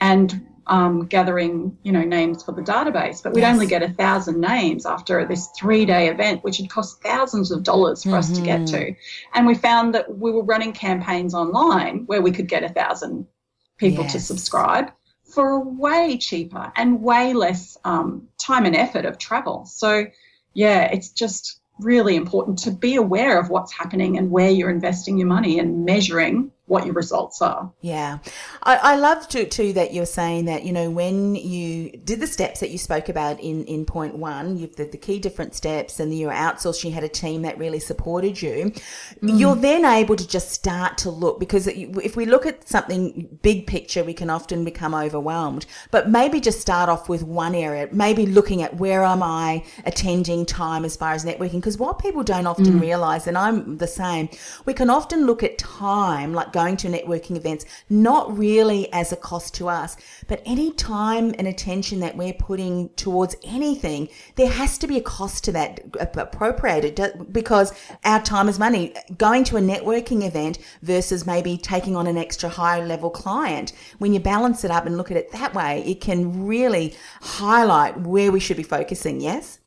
and 0.00 0.46
um, 0.68 1.06
gathering 1.06 1.78
you 1.82 1.92
know 1.92 2.02
names 2.02 2.42
for 2.42 2.52
the 2.52 2.60
database 2.60 3.22
but 3.22 3.32
we'd 3.32 3.40
yes. 3.40 3.54
only 3.54 3.66
get 3.66 3.82
a 3.82 3.88
thousand 3.88 4.40
names 4.40 4.84
after 4.84 5.24
this 5.24 5.48
three 5.56 5.86
day 5.86 6.08
event 6.08 6.44
which 6.44 6.58
had 6.58 6.68
cost 6.68 7.00
thousands 7.02 7.50
of 7.50 7.62
dollars 7.62 8.02
for 8.02 8.10
mm-hmm. 8.10 8.18
us 8.18 8.32
to 8.32 8.42
get 8.42 8.60
mm-hmm. 8.60 8.76
to 8.76 8.94
and 9.34 9.46
we 9.46 9.54
found 9.54 9.94
that 9.94 10.18
we 10.18 10.30
were 10.30 10.42
running 10.42 10.72
campaigns 10.72 11.34
online 11.34 12.04
where 12.06 12.20
we 12.20 12.32
could 12.32 12.48
get 12.48 12.64
a 12.64 12.68
thousand 12.68 13.26
people 13.78 14.02
yes. 14.04 14.12
to 14.12 14.20
subscribe 14.20 14.90
for 15.24 15.60
way 15.60 16.18
cheaper 16.18 16.72
and 16.76 17.00
way 17.00 17.32
less 17.32 17.78
um, 17.84 18.28
time 18.36 18.66
and 18.66 18.76
effort 18.76 19.06
of 19.06 19.18
travel 19.18 19.64
so 19.64 20.04
yeah 20.52 20.82
it's 20.92 21.10
just 21.10 21.60
really 21.78 22.16
important 22.16 22.58
to 22.60 22.70
be 22.70 22.96
aware 22.96 23.38
of 23.38 23.50
what's 23.50 23.72
happening 23.72 24.16
and 24.16 24.30
where 24.30 24.50
you're 24.50 24.70
investing 24.70 25.18
your 25.18 25.28
money 25.28 25.58
and 25.58 25.84
measuring 25.84 26.50
what 26.66 26.84
your 26.84 26.94
results 26.94 27.40
are. 27.40 27.72
Yeah. 27.80 28.18
I, 28.62 28.76
I 28.76 28.96
love 28.96 29.28
to, 29.28 29.46
too 29.46 29.72
that 29.74 29.94
you're 29.94 30.04
saying 30.04 30.46
that, 30.46 30.64
you 30.64 30.72
know, 30.72 30.90
when 30.90 31.36
you 31.36 31.90
did 31.90 32.18
the 32.18 32.26
steps 32.26 32.58
that 32.60 32.70
you 32.70 32.78
spoke 32.78 33.08
about 33.08 33.40
in, 33.40 33.64
in 33.66 33.84
point 33.86 34.16
one, 34.16 34.56
you've 34.56 34.74
the, 34.74 34.84
the 34.84 34.98
key 34.98 35.20
different 35.20 35.54
steps 35.54 36.00
and 36.00 36.12
you 36.12 36.26
were 36.26 36.32
outsourced, 36.32 36.82
you 36.82 36.90
had 36.90 37.04
a 37.04 37.08
team 37.08 37.42
that 37.42 37.56
really 37.56 37.78
supported 37.78 38.42
you, 38.42 38.72
mm. 39.22 39.38
you're 39.38 39.54
then 39.54 39.84
able 39.84 40.16
to 40.16 40.26
just 40.26 40.50
start 40.50 40.98
to 40.98 41.10
look 41.10 41.38
because 41.38 41.68
if 41.68 42.16
we 42.16 42.26
look 42.26 42.46
at 42.46 42.68
something 42.68 43.28
big 43.42 43.68
picture, 43.68 44.02
we 44.02 44.12
can 44.12 44.28
often 44.28 44.64
become 44.64 44.92
overwhelmed, 44.92 45.66
but 45.92 46.10
maybe 46.10 46.40
just 46.40 46.60
start 46.60 46.88
off 46.88 47.08
with 47.08 47.22
one 47.22 47.54
area, 47.54 47.88
maybe 47.92 48.26
looking 48.26 48.62
at 48.62 48.74
where 48.76 49.04
am 49.04 49.22
I 49.22 49.64
attending 49.84 50.44
time 50.44 50.84
as 50.84 50.96
far 50.96 51.12
as 51.12 51.24
networking? 51.24 51.60
Because 51.60 51.78
what 51.78 52.00
people 52.00 52.24
don't 52.24 52.46
often 52.46 52.64
mm. 52.64 52.80
realize, 52.80 53.28
and 53.28 53.38
I'm 53.38 53.76
the 53.78 53.86
same, 53.86 54.28
we 54.64 54.74
can 54.74 54.90
often 54.90 55.26
look 55.26 55.44
at 55.44 55.58
time, 55.58 56.34
like 56.34 56.55
going 56.60 56.76
to 56.78 56.88
networking 56.88 57.36
events, 57.36 57.66
not 57.90 58.24
really 58.36 58.82
as 58.92 59.12
a 59.12 59.16
cost 59.30 59.54
to 59.54 59.68
us, 59.68 59.96
but 60.26 60.40
any 60.46 60.72
time 60.72 61.34
and 61.38 61.46
attention 61.46 62.00
that 62.00 62.16
we're 62.16 62.32
putting 62.32 62.88
towards 63.04 63.36
anything, 63.44 64.08
there 64.36 64.48
has 64.48 64.78
to 64.78 64.86
be 64.86 64.96
a 64.96 65.02
cost 65.02 65.44
to 65.44 65.52
that 65.52 65.80
appropriated 66.00 66.94
because 67.30 67.74
our 68.04 68.22
time 68.22 68.48
is 68.48 68.58
money. 68.58 68.94
Going 69.18 69.44
to 69.44 69.58
a 69.58 69.60
networking 69.60 70.26
event 70.26 70.58
versus 70.82 71.26
maybe 71.26 71.58
taking 71.58 71.94
on 71.94 72.06
an 72.06 72.16
extra 72.16 72.48
high 72.48 72.82
level 72.82 73.10
client, 73.10 73.72
when 73.98 74.14
you 74.14 74.20
balance 74.20 74.64
it 74.64 74.70
up 74.70 74.86
and 74.86 74.96
look 74.96 75.10
at 75.10 75.16
it 75.18 75.32
that 75.32 75.52
way, 75.54 75.82
it 75.86 76.00
can 76.00 76.46
really 76.46 76.94
highlight 77.20 78.00
where 78.00 78.32
we 78.32 78.40
should 78.40 78.56
be 78.56 78.62
focusing. 78.62 79.20
Yes? 79.20 79.58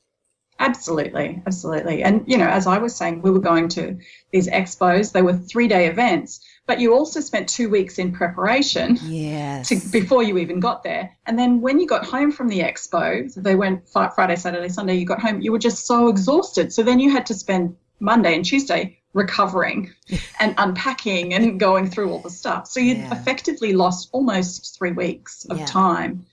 Absolutely, 0.60 1.41
absolutely. 1.48 2.03
And, 2.03 2.24
you 2.27 2.38
know, 2.38 2.48
as 2.48 2.67
I 2.67 2.77
was 2.79 2.93
saying, 2.93 3.22
we 3.22 3.31
were 3.31 3.39
going 3.39 3.69
to 3.69 3.98
these 4.31 4.50
expos, 4.50 5.13
they 5.13 5.22
were 5.22 5.34
three 5.34 5.69
day 5.69 5.88
events, 5.88 6.41
but 6.69 6.79
you 6.79 6.94
also 6.94 7.20
spent 7.20 7.50
two 7.50 7.67
weeks 7.67 7.98
in 7.98 8.11
preparation 8.11 8.96
yes. 9.01 9.70
to, 9.70 9.75
before 9.89 10.22
you 10.22 10.37
even 10.37 10.59
got 10.59 10.83
there. 10.83 11.17
And 11.25 11.37
then 11.37 11.61
when 11.61 11.79
you 11.79 11.87
got 11.87 12.05
home 12.05 12.31
from 12.31 12.48
the 12.48 12.59
expo, 12.59 13.27
so 13.31 13.41
they 13.41 13.55
went 13.55 13.89
Friday, 13.89 14.35
Saturday, 14.35 14.70
Sunday, 14.70 14.94
you 14.94 15.03
got 15.03 15.20
home, 15.20 15.41
you 15.41 15.51
were 15.51 15.57
just 15.57 15.87
so 15.87 16.09
exhausted. 16.09 16.72
So 16.72 16.83
then 16.83 17.00
you 17.00 17.09
had 17.09 17.25
to 17.25 17.33
spend 17.33 17.75
Monday 18.00 18.35
and 18.35 18.46
Tuesday 18.46 19.00
recovering 19.13 19.91
and 20.39 20.53
unpacking 20.59 21.33
and 21.33 21.59
going 21.59 21.89
through 21.89 22.11
all 22.11 22.20
the 22.20 22.29
stuff. 22.29 22.67
So 22.67 22.79
you 22.79 22.98
yeah. 22.98 23.20
effectively 23.20 23.74
lost 23.74 24.09
almost 24.11 24.77
three 24.77 24.91
weeks 24.91 25.46
of 25.46 25.57
yeah. 25.57 25.65
time 25.65 26.27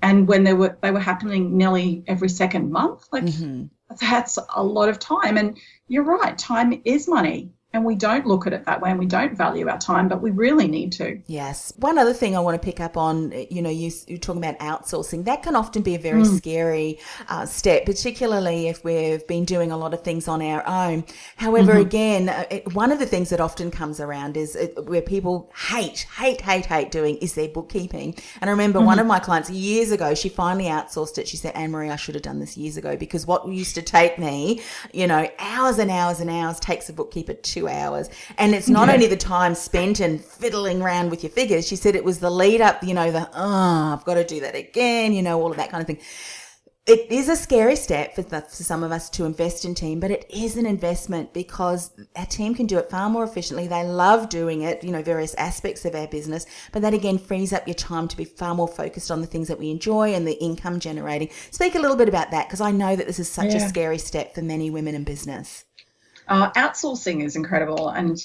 and 0.00 0.26
when 0.26 0.44
they 0.44 0.54
were 0.54 0.76
they 0.80 0.90
were 0.90 1.00
happening 1.00 1.56
nearly 1.56 2.04
every 2.06 2.28
second 2.28 2.70
month 2.70 3.06
like 3.12 3.24
mm-hmm. 3.24 3.64
that's 3.98 4.38
a 4.54 4.62
lot 4.62 4.90
of 4.90 4.98
time 4.98 5.38
and 5.38 5.56
you're 5.88 6.04
right 6.04 6.36
time 6.36 6.82
is 6.84 7.08
money 7.08 7.50
and 7.76 7.84
we 7.84 7.94
don't 7.94 8.26
look 8.26 8.46
at 8.46 8.52
it 8.52 8.64
that 8.64 8.80
way 8.80 8.90
and 8.90 8.98
we 8.98 9.06
don't 9.06 9.36
value 9.36 9.68
our 9.68 9.78
time 9.78 10.08
but 10.08 10.20
we 10.20 10.30
really 10.30 10.66
need 10.66 10.90
to 10.90 11.20
yes 11.26 11.72
one 11.76 11.98
other 11.98 12.12
thing 12.12 12.34
i 12.36 12.40
want 12.40 12.60
to 12.60 12.64
pick 12.64 12.80
up 12.80 12.96
on 12.96 13.32
you 13.50 13.62
know 13.62 13.70
you, 13.70 13.92
are 14.10 14.16
talking 14.16 14.42
about 14.42 14.58
outsourcing 14.58 15.24
that 15.24 15.42
can 15.42 15.54
often 15.54 15.82
be 15.82 15.94
a 15.94 15.98
very 15.98 16.22
mm. 16.22 16.36
scary 16.36 16.98
uh, 17.28 17.44
step 17.44 17.84
particularly 17.84 18.68
if 18.68 18.82
we've 18.82 19.26
been 19.26 19.44
doing 19.44 19.70
a 19.70 19.76
lot 19.76 19.92
of 19.92 20.02
things 20.02 20.26
on 20.26 20.42
our 20.42 20.66
own 20.66 21.04
however 21.36 21.72
mm-hmm. 21.72 21.82
again 21.82 22.28
uh, 22.28 22.44
it, 22.50 22.74
one 22.74 22.90
of 22.90 22.98
the 22.98 23.06
things 23.06 23.28
that 23.28 23.40
often 23.40 23.70
comes 23.70 24.00
around 24.00 24.36
is 24.36 24.56
it, 24.56 24.74
where 24.86 25.02
people 25.02 25.50
hate 25.68 26.06
hate 26.16 26.40
hate 26.40 26.66
hate 26.66 26.90
doing 26.90 27.16
is 27.18 27.34
their 27.34 27.48
bookkeeping 27.48 28.14
and 28.40 28.48
i 28.48 28.50
remember 28.50 28.78
mm-hmm. 28.78 28.86
one 28.86 28.98
of 28.98 29.06
my 29.06 29.18
clients 29.18 29.50
years 29.50 29.90
ago 29.90 30.14
she 30.14 30.28
finally 30.28 30.64
outsourced 30.64 31.18
it 31.18 31.28
she 31.28 31.36
said 31.36 31.54
anne 31.54 31.70
marie 31.70 31.90
i 31.90 31.96
should 31.96 32.14
have 32.14 32.22
done 32.22 32.38
this 32.38 32.56
years 32.56 32.76
ago 32.76 32.96
because 32.96 33.26
what 33.26 33.46
used 33.46 33.74
to 33.74 33.82
take 33.82 34.18
me 34.18 34.60
you 34.92 35.06
know 35.06 35.28
hours 35.38 35.78
and 35.78 35.90
hours 35.90 36.20
and 36.20 36.30
hours 36.30 36.58
takes 36.58 36.88
a 36.88 36.92
bookkeeper 36.92 37.34
two 37.34 37.65
hours. 37.68 38.08
And 38.38 38.54
it's 38.54 38.68
not 38.68 38.88
yeah. 38.88 38.94
only 38.94 39.06
the 39.06 39.16
time 39.16 39.54
spent 39.54 40.00
and 40.00 40.22
fiddling 40.22 40.82
around 40.82 41.10
with 41.10 41.22
your 41.22 41.30
figures. 41.30 41.66
She 41.66 41.76
said 41.76 41.94
it 41.94 42.04
was 42.04 42.20
the 42.20 42.30
lead 42.30 42.60
up, 42.60 42.82
you 42.82 42.94
know, 42.94 43.10
the, 43.10 43.28
oh, 43.34 43.94
I've 43.94 44.04
got 44.04 44.14
to 44.14 44.24
do 44.24 44.40
that 44.40 44.54
again, 44.54 45.12
you 45.12 45.22
know, 45.22 45.40
all 45.40 45.50
of 45.50 45.56
that 45.56 45.70
kind 45.70 45.80
of 45.80 45.86
thing. 45.86 46.00
It 46.86 47.10
is 47.10 47.28
a 47.28 47.34
scary 47.34 47.74
step 47.74 48.14
for, 48.14 48.22
the, 48.22 48.42
for 48.42 48.62
some 48.62 48.84
of 48.84 48.92
us 48.92 49.10
to 49.10 49.24
invest 49.24 49.64
in 49.64 49.74
team, 49.74 49.98
but 49.98 50.12
it 50.12 50.24
is 50.30 50.56
an 50.56 50.66
investment 50.66 51.34
because 51.34 51.90
our 52.14 52.26
team 52.26 52.54
can 52.54 52.66
do 52.66 52.78
it 52.78 52.88
far 52.88 53.10
more 53.10 53.24
efficiently. 53.24 53.66
They 53.66 53.82
love 53.82 54.28
doing 54.28 54.62
it, 54.62 54.84
you 54.84 54.92
know, 54.92 55.02
various 55.02 55.34
aspects 55.34 55.84
of 55.84 55.96
our 55.96 56.06
business, 56.06 56.46
but 56.70 56.82
that 56.82 56.94
again 56.94 57.18
frees 57.18 57.52
up 57.52 57.66
your 57.66 57.74
time 57.74 58.06
to 58.06 58.16
be 58.16 58.24
far 58.24 58.54
more 58.54 58.68
focused 58.68 59.10
on 59.10 59.20
the 59.20 59.26
things 59.26 59.48
that 59.48 59.58
we 59.58 59.72
enjoy 59.72 60.14
and 60.14 60.28
the 60.28 60.40
income 60.40 60.78
generating. 60.78 61.28
Speak 61.50 61.74
a 61.74 61.80
little 61.80 61.96
bit 61.96 62.08
about 62.08 62.30
that 62.30 62.46
because 62.46 62.60
I 62.60 62.70
know 62.70 62.94
that 62.94 63.08
this 63.08 63.18
is 63.18 63.28
such 63.28 63.52
yeah. 63.52 63.66
a 63.66 63.68
scary 63.68 63.98
step 63.98 64.32
for 64.32 64.42
many 64.42 64.70
women 64.70 64.94
in 64.94 65.02
business. 65.02 65.64
Uh, 66.28 66.50
outsourcing 66.52 67.24
is 67.24 67.36
incredible, 67.36 67.88
and 67.88 68.24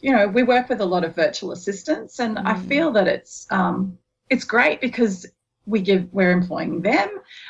you 0.00 0.12
know 0.12 0.28
we 0.28 0.42
work 0.42 0.68
with 0.68 0.80
a 0.80 0.86
lot 0.86 1.04
of 1.04 1.14
virtual 1.14 1.52
assistants, 1.52 2.18
and 2.18 2.36
mm. 2.36 2.42
I 2.44 2.58
feel 2.58 2.92
that 2.92 3.08
it's 3.08 3.46
um, 3.50 3.98
it's 4.28 4.44
great 4.44 4.80
because 4.80 5.26
we 5.66 5.80
give 5.80 6.08
we're 6.12 6.32
employing 6.32 6.82
them, 6.82 7.08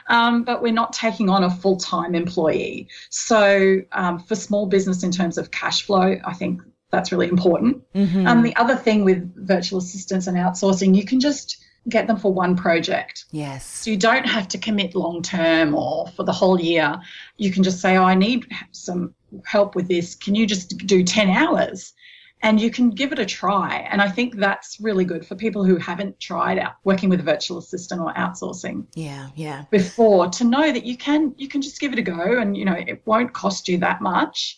um, 0.08 0.44
but 0.44 0.62
we're 0.62 0.72
not 0.72 0.92
taking 0.92 1.28
on 1.28 1.44
a 1.44 1.50
full 1.50 1.76
time 1.76 2.14
employee. 2.14 2.88
So 3.08 3.80
um, 3.92 4.18
for 4.18 4.34
small 4.34 4.66
business 4.66 5.02
in 5.02 5.10
terms 5.10 5.38
of 5.38 5.50
cash 5.50 5.82
flow, 5.82 6.16
I 6.24 6.34
think 6.34 6.62
that's 6.90 7.12
really 7.12 7.28
important. 7.28 7.82
Mm-hmm. 7.94 8.26
Um, 8.26 8.42
the 8.42 8.54
other 8.56 8.76
thing 8.76 9.04
with 9.04 9.32
virtual 9.46 9.78
assistants 9.78 10.26
and 10.26 10.36
outsourcing, 10.36 10.96
you 10.96 11.04
can 11.04 11.20
just 11.20 11.64
get 11.88 12.06
them 12.06 12.16
for 12.16 12.32
one 12.32 12.56
project. 12.56 13.24
Yes. 13.30 13.64
So 13.66 13.90
you 13.90 13.96
don't 13.96 14.26
have 14.26 14.48
to 14.48 14.58
commit 14.58 14.94
long 14.94 15.22
term 15.22 15.74
or 15.74 16.08
for 16.08 16.24
the 16.24 16.32
whole 16.32 16.60
year. 16.60 17.00
You 17.36 17.50
can 17.50 17.62
just 17.62 17.80
say, 17.80 17.96
oh, 17.96 18.04
I 18.04 18.14
need 18.14 18.46
some 18.72 19.14
help 19.44 19.74
with 19.74 19.88
this. 19.88 20.14
Can 20.14 20.34
you 20.34 20.46
just 20.46 20.76
do 20.86 21.02
10 21.02 21.30
hours? 21.30 21.92
And 22.42 22.58
you 22.58 22.70
can 22.70 22.88
give 22.88 23.12
it 23.12 23.18
a 23.18 23.26
try. 23.26 23.86
And 23.90 24.00
I 24.00 24.08
think 24.08 24.36
that's 24.36 24.80
really 24.80 25.04
good 25.04 25.26
for 25.26 25.34
people 25.34 25.62
who 25.62 25.76
haven't 25.76 26.18
tried 26.18 26.58
out 26.58 26.72
working 26.84 27.10
with 27.10 27.20
a 27.20 27.22
virtual 27.22 27.58
assistant 27.58 28.00
or 28.00 28.14
outsourcing. 28.14 28.86
Yeah, 28.94 29.28
yeah. 29.34 29.64
Before 29.70 30.28
to 30.28 30.44
know 30.44 30.72
that 30.72 30.86
you 30.86 30.96
can 30.96 31.34
you 31.36 31.48
can 31.48 31.60
just 31.60 31.80
give 31.80 31.92
it 31.92 31.98
a 31.98 32.02
go 32.02 32.38
and 32.38 32.56
you 32.56 32.64
know 32.64 32.72
it 32.72 33.02
won't 33.04 33.34
cost 33.34 33.68
you 33.68 33.76
that 33.78 34.00
much. 34.00 34.56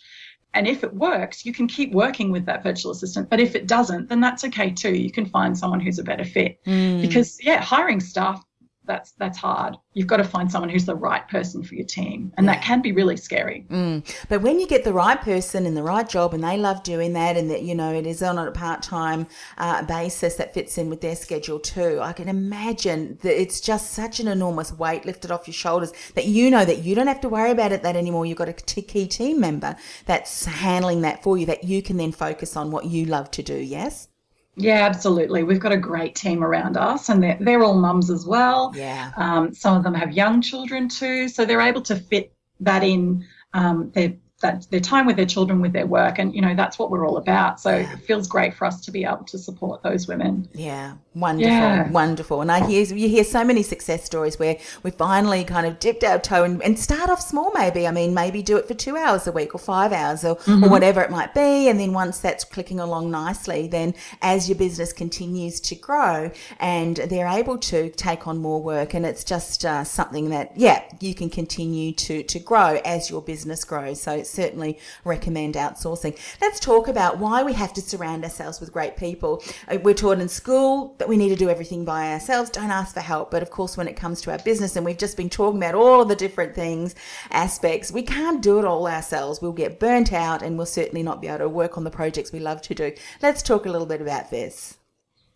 And 0.54 0.68
if 0.68 0.84
it 0.84 0.94
works, 0.94 1.44
you 1.44 1.52
can 1.52 1.66
keep 1.66 1.92
working 1.92 2.30
with 2.30 2.46
that 2.46 2.62
virtual 2.62 2.92
assistant. 2.92 3.30
But 3.30 3.40
if 3.40 3.56
it 3.56 3.66
doesn't, 3.66 4.08
then 4.08 4.20
that's 4.20 4.44
okay 4.44 4.70
too. 4.70 4.94
You 4.94 5.10
can 5.10 5.26
find 5.26 5.58
someone 5.58 5.80
who's 5.80 5.98
a 5.98 6.04
better 6.04 6.24
fit. 6.24 6.62
Mm. 6.64 7.00
Because 7.00 7.38
yeah, 7.42 7.60
hiring 7.60 8.00
staff 8.00 8.44
that's 8.84 9.12
that's 9.12 9.38
hard. 9.38 9.76
You've 9.94 10.06
got 10.06 10.16
to 10.16 10.24
find 10.24 10.50
someone 10.50 10.68
who's 10.68 10.86
the 10.86 10.94
right 10.94 11.26
person 11.28 11.62
for 11.62 11.74
your 11.74 11.86
team, 11.86 12.32
and 12.36 12.46
yeah. 12.46 12.54
that 12.54 12.62
can 12.62 12.82
be 12.82 12.92
really 12.92 13.16
scary. 13.16 13.66
Mm. 13.70 14.04
But 14.28 14.42
when 14.42 14.58
you 14.58 14.66
get 14.66 14.84
the 14.84 14.92
right 14.92 15.20
person 15.20 15.66
in 15.66 15.74
the 15.74 15.82
right 15.82 16.08
job, 16.08 16.34
and 16.34 16.42
they 16.42 16.56
love 16.56 16.82
doing 16.82 17.12
that, 17.12 17.36
and 17.36 17.50
that 17.50 17.62
you 17.62 17.74
know 17.74 17.92
it 17.92 18.06
is 18.06 18.22
on 18.22 18.38
a 18.38 18.50
part 18.50 18.82
time 18.82 19.26
uh, 19.58 19.82
basis 19.82 20.34
that 20.36 20.54
fits 20.54 20.78
in 20.78 20.90
with 20.90 21.00
their 21.00 21.16
schedule 21.16 21.60
too, 21.60 22.00
I 22.00 22.12
can 22.12 22.28
imagine 22.28 23.18
that 23.22 23.40
it's 23.40 23.60
just 23.60 23.92
such 23.92 24.20
an 24.20 24.28
enormous 24.28 24.72
weight 24.72 25.04
lifted 25.04 25.30
off 25.30 25.46
your 25.46 25.54
shoulders 25.54 25.92
that 26.14 26.26
you 26.26 26.50
know 26.50 26.64
that 26.64 26.82
you 26.82 26.94
don't 26.94 27.06
have 27.06 27.20
to 27.20 27.28
worry 27.28 27.50
about 27.50 27.72
it 27.72 27.82
that 27.82 27.96
anymore. 27.96 28.26
You've 28.26 28.38
got 28.38 28.48
a 28.48 28.52
key 28.52 29.06
team 29.06 29.40
member 29.40 29.76
that's 30.06 30.44
handling 30.44 31.02
that 31.02 31.22
for 31.22 31.38
you, 31.38 31.46
that 31.46 31.64
you 31.64 31.82
can 31.82 31.96
then 31.96 32.12
focus 32.12 32.56
on 32.56 32.70
what 32.70 32.86
you 32.86 33.04
love 33.04 33.30
to 33.32 33.42
do. 33.42 33.56
Yes. 33.56 34.08
Yeah, 34.56 34.84
absolutely. 34.86 35.42
We've 35.44 35.60
got 35.60 35.72
a 35.72 35.78
great 35.78 36.14
team 36.14 36.44
around 36.44 36.76
us, 36.76 37.08
and 37.08 37.22
they're, 37.22 37.38
they're 37.40 37.62
all 37.62 37.78
mums 37.78 38.10
as 38.10 38.26
well. 38.26 38.72
Yeah. 38.74 39.12
Um, 39.16 39.54
some 39.54 39.76
of 39.76 39.82
them 39.82 39.94
have 39.94 40.12
young 40.12 40.42
children 40.42 40.88
too, 40.88 41.28
so 41.28 41.44
they're 41.44 41.60
able 41.60 41.82
to 41.82 41.96
fit 41.96 42.34
that 42.60 42.84
in 42.84 43.24
um, 43.54 43.90
their 43.94 44.14
that 44.42 44.66
their 44.70 44.80
time 44.80 45.06
with 45.06 45.16
their 45.16 45.26
children 45.26 45.60
with 45.60 45.72
their 45.72 45.86
work 45.86 46.18
and 46.18 46.34
you 46.34 46.42
know 46.42 46.54
that's 46.54 46.78
what 46.78 46.90
we're 46.90 47.06
all 47.06 47.16
about. 47.16 47.60
So 47.60 47.74
yeah. 47.74 47.92
it 47.92 48.00
feels 48.00 48.28
great 48.28 48.54
for 48.54 48.66
us 48.66 48.84
to 48.84 48.90
be 48.90 49.04
able 49.04 49.24
to 49.24 49.38
support 49.38 49.82
those 49.82 50.06
women. 50.06 50.48
Yeah. 50.52 50.94
Wonderful. 51.14 51.50
Yeah. 51.50 51.90
wonderful. 51.90 52.40
And 52.40 52.50
i 52.50 52.66
hear 52.66 52.84
you 52.84 53.08
hear 53.08 53.24
so 53.24 53.44
many 53.44 53.62
success 53.62 54.04
stories 54.04 54.38
where 54.38 54.58
we 54.82 54.90
finally 54.90 55.44
kind 55.44 55.66
of 55.66 55.78
dipped 55.78 56.04
our 56.04 56.18
toe 56.18 56.44
and, 56.44 56.62
and 56.62 56.78
start 56.78 57.08
off 57.08 57.20
small 57.20 57.50
maybe. 57.54 57.86
I 57.86 57.90
mean 57.90 58.12
maybe 58.14 58.42
do 58.42 58.56
it 58.56 58.68
for 58.68 58.74
two 58.74 58.96
hours 58.96 59.26
a 59.26 59.32
week 59.32 59.54
or 59.54 59.58
five 59.58 59.92
hours 59.92 60.24
or, 60.24 60.36
mm-hmm. 60.36 60.64
or 60.64 60.68
whatever 60.68 61.00
it 61.00 61.10
might 61.10 61.34
be. 61.34 61.68
And 61.68 61.80
then 61.80 61.92
once 61.92 62.18
that's 62.18 62.44
clicking 62.44 62.80
along 62.80 63.10
nicely 63.10 63.68
then 63.68 63.94
as 64.20 64.48
your 64.48 64.58
business 64.58 64.92
continues 64.92 65.60
to 65.60 65.74
grow 65.74 66.30
and 66.58 66.96
they're 66.96 67.28
able 67.28 67.58
to 67.58 67.90
take 67.90 68.26
on 68.26 68.38
more 68.38 68.62
work 68.62 68.94
and 68.94 69.06
it's 69.06 69.24
just 69.24 69.64
uh, 69.64 69.84
something 69.84 70.30
that 70.30 70.52
yeah 70.56 70.82
you 71.00 71.14
can 71.14 71.30
continue 71.30 71.92
to 71.92 72.22
to 72.24 72.38
grow 72.38 72.80
as 72.84 73.10
your 73.10 73.22
business 73.22 73.64
grows. 73.64 74.00
So 74.00 74.22
certainly 74.32 74.78
recommend 75.04 75.54
outsourcing. 75.54 76.18
Let's 76.40 76.60
talk 76.60 76.88
about 76.88 77.18
why 77.18 77.42
we 77.42 77.52
have 77.52 77.72
to 77.74 77.80
surround 77.80 78.24
ourselves 78.24 78.60
with 78.60 78.72
great 78.72 78.96
people. 78.96 79.42
Uh, 79.68 79.78
we're 79.82 79.94
taught 79.94 80.20
in 80.20 80.28
school 80.28 80.94
that 80.98 81.08
we 81.08 81.16
need 81.16 81.28
to 81.28 81.36
do 81.36 81.50
everything 81.50 81.84
by 81.84 82.12
ourselves, 82.12 82.50
don't 82.50 82.70
ask 82.70 82.94
for 82.94 83.00
help. 83.00 83.30
But 83.30 83.42
of 83.42 83.50
course, 83.50 83.76
when 83.76 83.88
it 83.88 83.96
comes 83.96 84.20
to 84.22 84.32
our 84.32 84.38
business, 84.38 84.76
and 84.76 84.84
we've 84.84 84.98
just 84.98 85.16
been 85.16 85.30
talking 85.30 85.58
about 85.58 85.74
all 85.74 86.00
of 86.00 86.08
the 86.08 86.16
different 86.16 86.54
things, 86.54 86.94
aspects, 87.30 87.92
we 87.92 88.02
can't 88.02 88.42
do 88.42 88.58
it 88.58 88.64
all 88.64 88.86
ourselves. 88.86 89.40
We'll 89.40 89.52
get 89.52 89.78
burnt 89.78 90.12
out 90.12 90.42
and 90.42 90.56
we'll 90.56 90.66
certainly 90.66 91.02
not 91.02 91.20
be 91.20 91.28
able 91.28 91.38
to 91.38 91.48
work 91.48 91.76
on 91.76 91.84
the 91.84 91.90
projects 91.90 92.32
we 92.32 92.40
love 92.40 92.62
to 92.62 92.74
do. 92.74 92.92
Let's 93.20 93.42
talk 93.42 93.66
a 93.66 93.70
little 93.70 93.86
bit 93.86 94.00
about 94.00 94.30
this. 94.30 94.78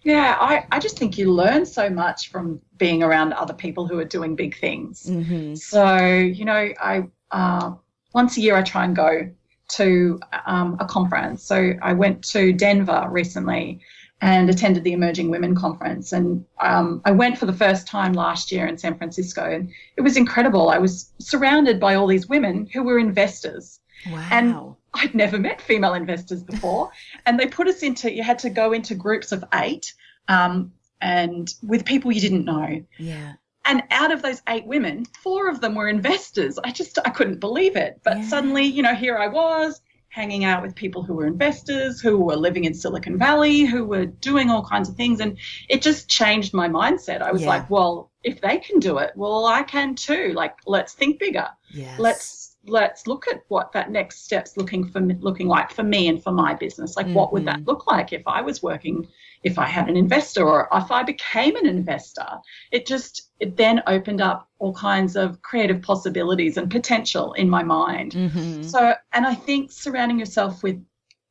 Yeah, 0.03 0.37
I, 0.39 0.65
I 0.71 0.79
just 0.79 0.97
think 0.97 1.19
you 1.19 1.33
learn 1.33 1.67
so 1.67 1.91
much 1.91 2.31
from 2.31 2.61
being 2.79 3.03
around 3.03 3.33
other 3.33 3.55
people 3.55 3.89
who 3.89 3.99
are 3.99 4.05
doing 4.05 4.37
big 4.37 4.57
things. 4.57 5.07
Mm-hmm. 5.07 5.57
So, 5.57 5.97
you 5.99 6.45
know, 6.45 6.71
I 6.81 7.09
uh, 7.33 7.73
once 8.17 8.39
a 8.39 8.41
year 8.41 8.57
I 8.57 8.63
try 8.63 8.85
and 8.87 8.97
go 8.97 9.31
to 9.69 10.19
um, 10.47 10.79
a 10.81 10.87
conference. 10.87 11.43
So 11.43 11.75
I 11.83 11.93
went 11.93 12.25
to 12.29 12.53
Denver 12.53 13.07
recently 13.11 13.81
and 14.23 14.49
attended 14.49 14.85
the 14.85 14.95
Emerging 14.95 15.29
Women 15.31 15.55
Conference. 15.55 16.13
And 16.13 16.47
um, 16.59 17.03
I 17.05 17.11
went 17.11 17.37
for 17.37 17.45
the 17.45 17.53
first 17.53 17.87
time 17.87 18.15
last 18.15 18.51
year 18.51 18.67
in 18.67 18.79
San 18.79 18.97
Francisco, 18.97 19.45
and 19.45 19.71
it 19.99 20.01
was 20.01 20.17
incredible. 20.17 20.71
I 20.71 20.79
was 20.79 21.13
surrounded 21.19 21.79
by 21.79 21.95
all 21.95 22.07
these 22.07 22.27
women 22.27 22.67
who 22.73 22.83
were 22.85 22.99
investors. 22.99 23.81
Wow. 24.11 24.29
And 24.31 24.75
I'd 24.95 25.15
never 25.15 25.39
met 25.39 25.61
female 25.61 25.93
investors 25.93 26.43
before. 26.43 26.91
and 27.27 27.39
they 27.39 27.47
put 27.47 27.69
us 27.69 27.83
into, 27.83 28.11
you 28.11 28.23
had 28.23 28.39
to 28.41 28.51
go 28.51 28.73
into 28.73 28.95
groups 28.95 29.31
of 29.31 29.45
eight 29.53 29.93
um, 30.29 30.73
and 31.03 31.53
with 31.63 31.85
people 31.85 32.11
you 32.13 32.23
didn't 32.23 32.47
know. 32.47 32.83
Yeah. 32.97 33.35
And 33.67 33.83
out 33.91 34.13
of 34.13 34.23
those 34.23 34.43
eight 34.49 34.67
women, 34.67 35.05
four 35.23 35.49
of 35.49 35.61
them 35.61 35.75
were 35.75 35.89
investors. 35.89 36.59
I 36.63 36.71
just 36.71 36.99
I 37.05 37.11
couldn't 37.11 37.41
believe 37.41 37.77
it. 37.77 38.01
But 38.05 38.19
yeah. 38.19 38.29
suddenly, 38.29 38.65
you 38.65 38.83
know, 38.83 38.95
here 38.95 39.17
I 39.17 39.27
was 39.27 39.81
hanging 40.09 40.45
out 40.45 40.63
with 40.63 40.75
people 40.75 41.03
who 41.03 41.15
were 41.15 41.27
investors, 41.27 42.01
who 42.01 42.19
were 42.19 42.37
living 42.37 42.65
in 42.65 42.73
Silicon 42.73 43.19
Valley, 43.19 43.67
who 43.67 43.85
were 43.85 44.07
doing 44.07 44.49
all 44.49 44.65
kinds 44.65 44.89
of 44.89 44.97
things. 44.97 45.21
And 45.21 45.37
it 45.69 45.83
just 45.83 46.09
changed 46.09 46.55
my 46.55 46.69
mindset. 46.69 47.21
I 47.21 47.33
was 47.33 47.43
yeah. 47.43 47.49
like, 47.49 47.69
well, 47.69 48.11
if 48.23 48.41
they 48.41 48.57
can 48.57 48.79
do 48.79 48.97
it, 48.97 49.13
well, 49.15 49.45
I 49.45 49.63
can 49.63 49.95
too. 49.95 50.33
Like, 50.35 50.57
let's 50.67 50.95
think 50.95 51.19
bigger. 51.19 51.49
Yes. 51.71 51.99
Let's 51.99 52.57
let's 52.69 53.07
look 53.07 53.29
at 53.29 53.43
what 53.49 53.73
that 53.73 53.91
next 53.91 54.25
step's 54.25 54.57
looking 54.57 54.89
for 54.89 55.01
looking 55.01 55.49
like 55.49 55.71
for 55.71 55.83
me 55.83 56.09
and 56.09 56.23
for 56.23 56.33
my 56.33 56.55
business. 56.55 56.97
Like, 56.97 57.07
mm-hmm. 57.07 57.15
what 57.15 57.33
would 57.33 57.45
that 57.45 57.59
mm-hmm. 57.59 57.71
look 57.71 57.87
like 57.87 58.13
if 58.13 58.23
I 58.27 58.41
was 58.41 58.63
working 58.63 59.07
if 59.47 59.61
I 59.61 59.67
had 59.67 59.89
an 59.89 59.97
investor 59.97 60.45
or 60.45 60.69
if 60.73 60.91
I 60.91 61.05
became 61.05 61.55
an 61.57 61.67
investor. 61.67 62.27
It 62.73 62.85
just, 62.85 63.31
it 63.39 63.57
then 63.57 63.81
opened 63.87 64.21
up 64.21 64.49
all 64.59 64.75
kinds 64.75 65.15
of 65.15 65.41
creative 65.43 65.81
possibilities 65.83 66.57
and 66.57 66.69
potential 66.69 67.33
in 67.35 67.49
my 67.49 67.63
mind. 67.63 68.13
Mm-hmm. 68.13 68.63
So, 68.65 68.95
and 69.13 69.25
I 69.25 69.35
think 69.35 69.71
surrounding 69.71 70.19
yourself 70.19 70.65
with, 70.65 70.85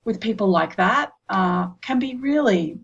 with 0.05 0.21
people 0.21 0.47
like 0.47 0.77
that 0.77 1.11
uh, 1.29 1.67
can 1.81 1.99
be 1.99 2.15
really 2.15 2.79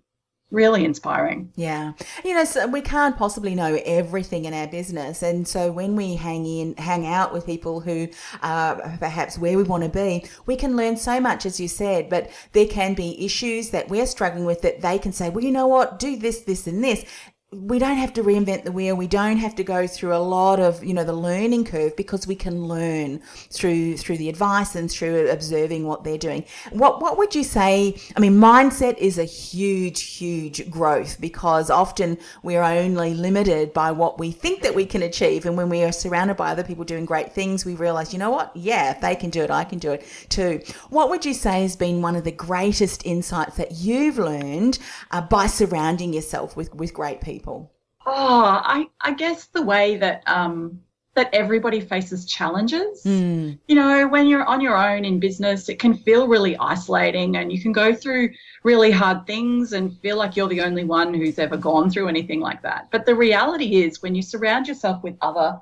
really 0.51 0.85
inspiring. 0.85 1.51
Yeah. 1.55 1.93
You 2.23 2.35
know, 2.35 2.45
so 2.45 2.67
we 2.67 2.81
can't 2.81 3.17
possibly 3.17 3.55
know 3.55 3.81
everything 3.85 4.45
in 4.45 4.53
our 4.53 4.67
business. 4.67 5.23
And 5.23 5.47
so 5.47 5.71
when 5.71 5.95
we 5.95 6.15
hang 6.15 6.45
in, 6.45 6.75
hang 6.75 7.07
out 7.07 7.33
with 7.33 7.45
people 7.45 7.79
who 7.79 8.09
are 8.43 8.97
perhaps 8.99 9.37
where 9.39 9.57
we 9.57 9.63
want 9.63 9.83
to 9.83 9.89
be, 9.89 10.25
we 10.45 10.55
can 10.55 10.75
learn 10.75 10.97
so 10.97 11.19
much, 11.19 11.45
as 11.45 11.59
you 11.59 11.67
said, 11.67 12.09
but 12.09 12.29
there 12.51 12.67
can 12.67 12.93
be 12.93 13.25
issues 13.25 13.69
that 13.69 13.89
we're 13.89 14.05
struggling 14.05 14.45
with 14.45 14.61
that 14.61 14.81
they 14.81 14.99
can 14.99 15.13
say, 15.13 15.29
well, 15.29 15.43
you 15.43 15.51
know 15.51 15.67
what, 15.67 15.97
do 15.99 16.17
this, 16.17 16.41
this, 16.41 16.67
and 16.67 16.83
this 16.83 17.05
we 17.53 17.79
don't 17.79 17.97
have 17.97 18.13
to 18.13 18.23
reinvent 18.23 18.63
the 18.63 18.71
wheel. 18.71 18.95
We 18.95 19.07
don't 19.07 19.35
have 19.35 19.55
to 19.55 19.63
go 19.63 19.85
through 19.85 20.15
a 20.15 20.23
lot 20.23 20.61
of, 20.61 20.81
you 20.85 20.93
know, 20.93 21.03
the 21.03 21.11
learning 21.11 21.65
curve 21.65 21.97
because 21.97 22.25
we 22.25 22.33
can 22.33 22.63
learn 22.63 23.19
through 23.49 23.97
through 23.97 24.17
the 24.17 24.29
advice 24.29 24.73
and 24.73 24.89
through 24.89 25.29
observing 25.29 25.85
what 25.85 26.05
they're 26.05 26.17
doing. 26.17 26.45
What 26.71 27.01
what 27.01 27.17
would 27.17 27.35
you 27.35 27.43
say? 27.43 27.97
I 28.15 28.21
mean, 28.21 28.39
mindset 28.39 28.97
is 28.99 29.17
a 29.17 29.25
huge, 29.25 30.01
huge 30.01 30.69
growth 30.69 31.19
because 31.19 31.69
often 31.69 32.17
we're 32.41 32.63
only 32.63 33.13
limited 33.15 33.73
by 33.73 33.91
what 33.91 34.17
we 34.17 34.31
think 34.31 34.61
that 34.61 34.73
we 34.73 34.85
can 34.85 35.01
achieve. 35.01 35.45
And 35.45 35.57
when 35.57 35.67
we 35.67 35.83
are 35.83 35.91
surrounded 35.91 36.37
by 36.37 36.51
other 36.51 36.63
people 36.63 36.85
doing 36.85 37.03
great 37.03 37.33
things, 37.33 37.65
we 37.65 37.75
realize, 37.75 38.13
you 38.13 38.19
know 38.19 38.31
what? 38.31 38.55
Yeah, 38.55 38.91
if 38.91 39.01
they 39.01 39.13
can 39.13 39.29
do 39.29 39.41
it, 39.41 39.51
I 39.51 39.65
can 39.65 39.77
do 39.77 39.91
it 39.91 40.05
too. 40.29 40.61
What 40.89 41.09
would 41.09 41.25
you 41.25 41.33
say 41.33 41.63
has 41.63 41.75
been 41.75 42.01
one 42.01 42.15
of 42.15 42.23
the 42.23 42.31
greatest 42.31 43.05
insights 43.05 43.57
that 43.57 43.73
you've 43.73 44.17
learned 44.17 44.79
uh, 45.11 45.19
by 45.19 45.47
surrounding 45.47 46.13
yourself 46.13 46.55
with 46.55 46.73
with 46.73 46.93
great 46.93 47.19
people? 47.19 47.40
People? 47.41 47.71
Oh, 48.05 48.61
I, 48.63 48.87
I 48.99 49.13
guess 49.13 49.45
the 49.47 49.61
way 49.63 49.97
that 49.97 50.23
um, 50.27 50.81
that 51.15 51.29
everybody 51.33 51.81
faces 51.81 52.25
challenges. 52.25 53.03
Mm. 53.03 53.59
You 53.67 53.75
know, 53.75 54.07
when 54.07 54.27
you're 54.27 54.45
on 54.45 54.61
your 54.61 54.77
own 54.77 55.03
in 55.03 55.19
business, 55.19 55.69
it 55.69 55.77
can 55.79 55.93
feel 55.93 56.27
really 56.27 56.55
isolating 56.57 57.35
and 57.35 57.51
you 57.51 57.61
can 57.61 57.73
go 57.73 57.93
through 57.93 58.29
really 58.63 58.91
hard 58.91 59.27
things 59.27 59.73
and 59.73 59.97
feel 59.99 60.17
like 60.17 60.35
you're 60.35 60.47
the 60.47 60.61
only 60.61 60.85
one 60.85 61.13
who's 61.13 61.37
ever 61.37 61.57
gone 61.57 61.89
through 61.89 62.07
anything 62.07 62.39
like 62.39 62.61
that. 62.61 62.89
But 62.91 63.05
the 63.05 63.15
reality 63.15 63.83
is, 63.83 64.01
when 64.01 64.15
you 64.15 64.21
surround 64.21 64.67
yourself 64.67 65.03
with 65.03 65.17
other 65.21 65.59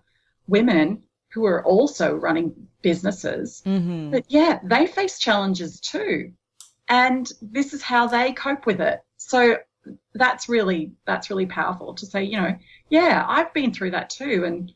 women 0.48 1.04
who 1.32 1.46
are 1.46 1.65
also 1.65 2.13
running 2.13 2.54
businesses, 2.82 3.63
mm-hmm. 3.65 4.12
but 4.12 4.26
yeah, 4.28 4.60
they 4.63 4.86
face 4.86 5.18
challenges 5.18 5.80
too. 5.80 6.32
And 6.88 7.32
this 7.42 7.74
is 7.74 7.82
how 7.82 8.08
they 8.08 8.34
cope 8.34 8.65
with 8.65 8.82
it. 8.82 9.02
So 9.18 9.58
that's 10.13 10.49
really 10.49 10.93
that's 11.06 11.30
really 11.30 11.45
powerful 11.45 11.93
to 11.95 12.06
say, 12.06 12.23
you 12.23 12.38
know, 12.38 12.58
yeah, 12.89 13.25
I've 13.28 13.54
been 13.54 13.73
through 13.73 13.91
that 13.91 14.10
too, 14.10 14.43
and 14.45 14.71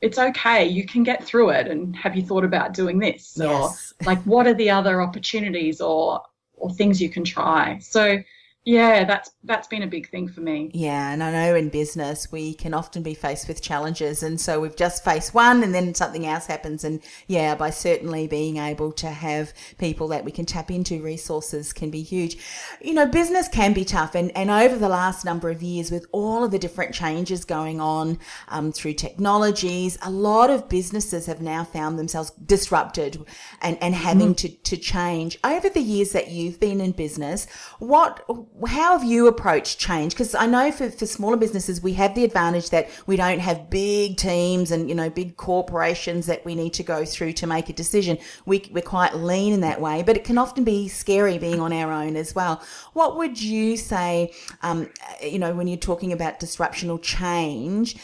it's 0.00 0.18
okay. 0.18 0.66
You 0.66 0.86
can 0.86 1.02
get 1.02 1.24
through 1.24 1.50
it. 1.50 1.66
And 1.66 1.94
have 1.96 2.16
you 2.16 2.22
thought 2.22 2.44
about 2.44 2.74
doing 2.74 2.98
this? 2.98 3.34
Yes. 3.36 3.94
Or 4.00 4.06
like, 4.06 4.22
what 4.22 4.46
are 4.46 4.54
the 4.54 4.70
other 4.70 5.02
opportunities 5.02 5.80
or 5.80 6.22
or 6.54 6.70
things 6.70 7.00
you 7.00 7.10
can 7.10 7.24
try? 7.24 7.78
So 7.80 8.18
yeah, 8.64 9.04
that's 9.04 9.30
that's 9.44 9.66
been 9.66 9.82
a 9.82 9.86
big 9.86 10.10
thing 10.10 10.28
for 10.28 10.42
me. 10.42 10.70
Yeah, 10.74 11.10
and 11.10 11.22
I 11.22 11.32
know 11.32 11.54
in 11.54 11.70
business 11.70 12.30
we 12.30 12.52
can 12.52 12.74
often 12.74 13.02
be 13.02 13.14
faced 13.14 13.48
with 13.48 13.62
challenges, 13.62 14.22
and 14.22 14.38
so 14.38 14.60
we've 14.60 14.76
just 14.76 15.02
faced 15.02 15.32
one, 15.32 15.62
and 15.62 15.74
then 15.74 15.94
something 15.94 16.26
else 16.26 16.44
happens. 16.44 16.84
And 16.84 17.00
yeah, 17.28 17.54
by 17.54 17.70
certainly 17.70 18.26
being 18.26 18.58
able 18.58 18.92
to 18.92 19.08
have 19.08 19.54
people 19.78 20.08
that 20.08 20.24
we 20.24 20.32
can 20.32 20.44
tap 20.44 20.70
into, 20.70 21.02
resources 21.02 21.72
can 21.72 21.88
be 21.88 22.02
huge. 22.02 22.36
You 22.82 22.92
know, 22.92 23.06
business 23.06 23.48
can 23.48 23.72
be 23.72 23.86
tough, 23.86 24.14
and 24.14 24.36
and 24.36 24.50
over 24.50 24.76
the 24.76 24.90
last 24.90 25.24
number 25.24 25.48
of 25.48 25.62
years, 25.62 25.90
with 25.90 26.04
all 26.12 26.44
of 26.44 26.50
the 26.50 26.58
different 26.58 26.94
changes 26.94 27.46
going 27.46 27.80
on 27.80 28.18
um, 28.48 28.70
through 28.72 28.94
technologies, 28.94 29.96
a 30.02 30.10
lot 30.10 30.50
of 30.50 30.68
businesses 30.68 31.24
have 31.24 31.40
now 31.40 31.64
found 31.64 31.98
themselves 31.98 32.32
disrupted 32.32 33.24
and 33.62 33.78
and 33.80 33.94
having 33.94 34.34
mm. 34.34 34.36
to 34.36 34.48
to 34.48 34.76
change. 34.76 35.38
Over 35.42 35.70
the 35.70 35.80
years 35.80 36.12
that 36.12 36.28
you've 36.28 36.60
been 36.60 36.82
in 36.82 36.92
business, 36.92 37.46
what 37.78 38.24
how 38.66 38.98
have 38.98 39.04
you 39.08 39.26
approached 39.26 39.78
change? 39.78 40.12
Because 40.12 40.34
I 40.34 40.46
know 40.46 40.72
for, 40.72 40.90
for 40.90 41.06
smaller 41.06 41.36
businesses, 41.36 41.82
we 41.82 41.92
have 41.94 42.14
the 42.14 42.24
advantage 42.24 42.70
that 42.70 42.88
we 43.06 43.16
don't 43.16 43.38
have 43.38 43.70
big 43.70 44.16
teams 44.16 44.70
and, 44.70 44.88
you 44.88 44.94
know, 44.94 45.10
big 45.10 45.36
corporations 45.36 46.26
that 46.26 46.44
we 46.44 46.54
need 46.54 46.72
to 46.74 46.82
go 46.82 47.04
through 47.04 47.34
to 47.34 47.46
make 47.46 47.68
a 47.68 47.72
decision. 47.72 48.18
We, 48.46 48.68
we're 48.72 48.82
quite 48.82 49.14
lean 49.14 49.52
in 49.52 49.60
that 49.60 49.80
way, 49.80 50.02
but 50.02 50.16
it 50.16 50.24
can 50.24 50.38
often 50.38 50.64
be 50.64 50.88
scary 50.88 51.38
being 51.38 51.60
on 51.60 51.72
our 51.72 51.92
own 51.92 52.16
as 52.16 52.34
well. 52.34 52.62
What 52.94 53.16
would 53.16 53.40
you 53.40 53.76
say, 53.76 54.32
um, 54.62 54.90
you 55.22 55.38
know, 55.38 55.54
when 55.54 55.68
you're 55.68 55.76
talking 55.76 56.12
about 56.12 56.40
disruption 56.40 56.90
or 56.90 56.98
change, 56.98 57.96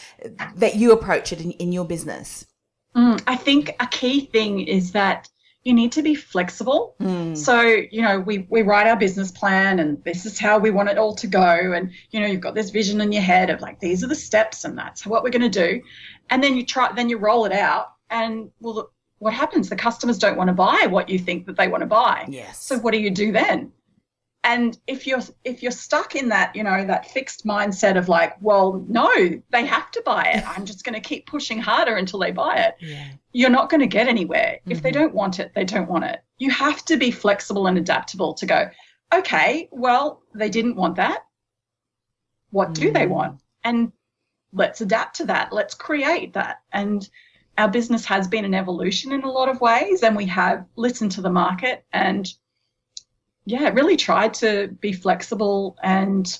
that 0.55 0.75
you 0.75 0.91
approach 0.91 1.33
it 1.33 1.41
in, 1.41 1.51
in 1.51 1.71
your 1.71 1.85
business? 1.85 2.45
Mm, 2.95 3.21
I 3.27 3.35
think 3.35 3.75
a 3.79 3.87
key 3.87 4.27
thing 4.27 4.61
is 4.61 4.93
that 4.93 5.29
you 5.65 5.73
need 5.73 5.91
to 5.93 6.03
be 6.03 6.13
flexible. 6.13 6.95
Mm. 7.01 7.35
So, 7.35 7.59
you 7.59 8.03
know, 8.03 8.19
we, 8.19 8.45
we 8.49 8.61
write 8.61 8.85
our 8.85 8.95
business 8.95 9.31
plan 9.31 9.79
and 9.79 10.01
this 10.03 10.25
is 10.25 10.39
how 10.39 10.59
we 10.59 10.69
want 10.69 10.89
it 10.89 10.97
all 10.99 11.15
to 11.15 11.27
go. 11.27 11.73
And, 11.73 11.91
you 12.11 12.19
know, 12.19 12.27
you've 12.27 12.39
got 12.39 12.53
this 12.53 12.69
vision 12.69 13.01
in 13.01 13.11
your 13.11 13.23
head 13.23 13.49
of 13.49 13.61
like, 13.61 13.79
these 13.79 14.03
are 14.03 14.07
the 14.07 14.15
steps 14.15 14.63
and 14.63 14.77
that's 14.77 15.07
what 15.07 15.23
we're 15.23 15.31
going 15.31 15.51
to 15.51 15.67
do. 15.67 15.81
And 16.29 16.43
then 16.43 16.55
you 16.55 16.65
try, 16.65 16.91
then 16.93 17.09
you 17.09 17.17
roll 17.17 17.45
it 17.45 17.51
out 17.51 17.93
and 18.11 18.51
well, 18.59 18.91
what 19.17 19.33
happens? 19.33 19.69
The 19.69 19.75
customers 19.75 20.19
don't 20.19 20.37
want 20.37 20.49
to 20.49 20.53
buy 20.53 20.85
what 20.87 21.09
you 21.09 21.17
think 21.17 21.47
that 21.47 21.57
they 21.57 21.67
want 21.67 21.81
to 21.81 21.87
buy. 21.87 22.25
Yes. 22.29 22.63
So 22.63 22.77
what 22.77 22.91
do 22.91 22.99
you 22.99 23.09
do 23.09 23.31
then? 23.31 23.71
And 24.45 24.77
if 24.85 25.07
you're 25.07 25.21
if 25.43 25.61
you're 25.61 25.71
stuck 25.71 26.15
in 26.15 26.29
that 26.29 26.55
you 26.55 26.63
know 26.63 26.85
that 26.85 27.11
fixed 27.11 27.45
mindset 27.45 27.97
of 27.97 28.07
like 28.07 28.39
well 28.41 28.85
no 28.87 29.11
they 29.49 29.65
have 29.65 29.91
to 29.91 30.01
buy 30.05 30.23
it 30.23 30.47
i'm 30.47 30.65
just 30.65 30.85
going 30.85 30.93
to 30.93 31.01
keep 31.01 31.25
pushing 31.25 31.59
harder 31.59 31.95
until 31.95 32.19
they 32.19 32.31
buy 32.31 32.55
it 32.55 32.75
yeah. 32.79 33.07
you're 33.33 33.49
not 33.49 33.69
going 33.69 33.81
to 33.81 33.87
get 33.87 34.07
anywhere 34.07 34.59
mm-hmm. 34.59 34.71
if 34.71 34.81
they 34.81 34.91
mm-hmm. 34.91 35.01
don't 35.01 35.15
want 35.15 35.39
it 35.39 35.51
they 35.55 35.65
don't 35.65 35.89
want 35.89 36.05
it 36.05 36.23
you 36.37 36.49
have 36.49 36.85
to 36.85 36.95
be 36.95 37.11
flexible 37.11 37.67
and 37.67 37.77
adaptable 37.77 38.33
to 38.33 38.45
go 38.45 38.69
okay 39.13 39.67
well 39.71 40.21
they 40.33 40.49
didn't 40.49 40.75
want 40.75 40.95
that 40.95 41.25
what 42.51 42.69
mm-hmm. 42.69 42.85
do 42.85 42.91
they 42.91 43.05
mm. 43.05 43.09
want 43.09 43.41
and 43.63 43.91
let's 44.53 44.79
adapt 44.79 45.17
to 45.17 45.25
that 45.25 45.51
let's 45.51 45.73
create 45.73 46.33
that 46.33 46.61
and 46.71 47.09
our 47.57 47.69
business 47.69 48.05
has 48.05 48.27
been 48.27 48.45
an 48.45 48.53
evolution 48.53 49.11
in 49.11 49.23
a 49.23 49.31
lot 49.31 49.49
of 49.49 49.61
ways 49.61 50.03
and 50.03 50.15
we 50.15 50.25
have 50.25 50.65
listened 50.75 51.11
to 51.11 51.21
the 51.21 51.29
market 51.29 51.85
and 51.93 52.33
yeah, 53.45 53.69
really 53.69 53.95
tried 53.95 54.33
to 54.35 54.67
be 54.79 54.91
flexible 54.91 55.77
and 55.83 56.39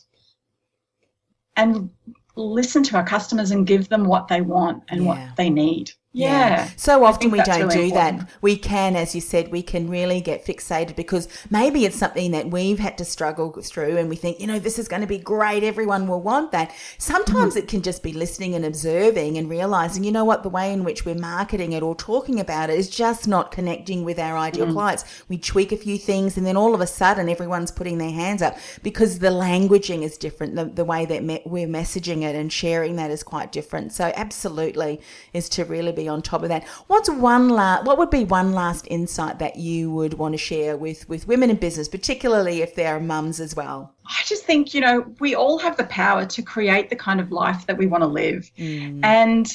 and 1.55 1.89
listen 2.35 2.83
to 2.83 2.97
our 2.97 3.05
customers 3.05 3.51
and 3.51 3.65
give 3.65 3.87
them 3.87 4.05
what 4.05 4.27
they 4.27 4.41
want 4.41 4.83
and 4.89 5.03
yeah. 5.03 5.07
what 5.07 5.35
they 5.37 5.49
need. 5.49 5.91
Yeah. 6.15 6.49
yeah. 6.49 6.69
So 6.77 7.03
often 7.03 7.29
we 7.29 7.41
don't 7.41 7.67
really 7.67 7.75
do 7.75 7.83
important. 7.83 8.19
that. 8.21 8.29
We 8.41 8.55
can, 8.55 8.95
as 8.95 9.13
you 9.13 9.19
said, 9.19 9.51
we 9.51 9.61
can 9.61 9.89
really 9.89 10.21
get 10.21 10.45
fixated 10.45 10.95
because 10.95 11.27
maybe 11.49 11.83
it's 11.83 11.97
something 11.97 12.31
that 12.31 12.49
we've 12.49 12.79
had 12.79 12.97
to 12.99 13.05
struggle 13.05 13.51
through 13.51 13.97
and 13.97 14.09
we 14.09 14.15
think, 14.15 14.39
you 14.39 14.47
know, 14.47 14.57
this 14.57 14.79
is 14.79 14.87
going 14.87 15.01
to 15.01 15.07
be 15.07 15.17
great. 15.17 15.63
Everyone 15.63 16.07
will 16.07 16.21
want 16.21 16.53
that. 16.53 16.73
Sometimes 16.97 17.55
mm-hmm. 17.55 17.65
it 17.65 17.67
can 17.67 17.81
just 17.81 18.01
be 18.01 18.13
listening 18.13 18.55
and 18.55 18.63
observing 18.63 19.37
and 19.37 19.49
realizing, 19.49 20.05
you 20.05 20.11
know 20.11 20.23
what, 20.23 20.43
the 20.43 20.49
way 20.49 20.71
in 20.71 20.85
which 20.85 21.05
we're 21.05 21.15
marketing 21.15 21.73
it 21.73 21.83
or 21.83 21.95
talking 21.95 22.39
about 22.39 22.69
it 22.69 22.79
is 22.79 22.89
just 22.89 23.27
not 23.27 23.51
connecting 23.51 24.05
with 24.05 24.17
our 24.17 24.37
ideal 24.37 24.65
mm-hmm. 24.65 24.75
clients. 24.75 25.03
We 25.27 25.37
tweak 25.37 25.73
a 25.73 25.77
few 25.77 25.97
things 25.97 26.37
and 26.37 26.47
then 26.47 26.55
all 26.55 26.73
of 26.73 26.79
a 26.79 26.87
sudden 26.87 27.27
everyone's 27.27 27.71
putting 27.71 27.97
their 27.97 28.11
hands 28.11 28.41
up 28.41 28.57
because 28.83 29.19
the 29.19 29.31
languaging 29.31 30.01
is 30.01 30.17
different. 30.17 30.55
The, 30.55 30.63
the 30.63 30.85
way 30.85 31.05
that 31.05 31.23
me- 31.25 31.43
we're 31.45 31.67
messaging 31.67 32.21
it 32.21 32.37
and 32.37 32.53
sharing 32.53 32.95
that 32.95 33.11
is 33.11 33.21
quite 33.21 33.51
different. 33.51 33.91
So 33.91 34.13
absolutely 34.15 35.01
is 35.33 35.49
to 35.49 35.65
really 35.65 35.91
be 35.91 36.04
on 36.07 36.21
top 36.21 36.43
of 36.43 36.49
that. 36.49 36.63
What's 36.87 37.09
one 37.09 37.49
la- 37.49 37.83
What 37.83 37.97
would 37.97 38.09
be 38.09 38.25
one 38.25 38.53
last 38.53 38.87
insight 38.89 39.39
that 39.39 39.57
you 39.57 39.91
would 39.91 40.15
want 40.15 40.33
to 40.33 40.37
share 40.37 40.77
with 40.77 41.07
with 41.09 41.27
women 41.27 41.49
in 41.49 41.57
business, 41.57 41.87
particularly 41.87 42.61
if 42.61 42.75
they're 42.75 42.99
mums 42.99 43.39
as 43.39 43.55
well? 43.55 43.93
I 44.05 44.21
just 44.25 44.45
think 44.45 44.73
you 44.73 44.81
know 44.81 45.05
we 45.19 45.35
all 45.35 45.57
have 45.59 45.77
the 45.77 45.85
power 45.85 46.25
to 46.25 46.41
create 46.41 46.89
the 46.89 46.95
kind 46.95 47.19
of 47.19 47.31
life 47.31 47.65
that 47.67 47.77
we 47.77 47.87
want 47.87 48.03
to 48.03 48.07
live, 48.07 48.51
mm. 48.57 48.99
and 49.03 49.47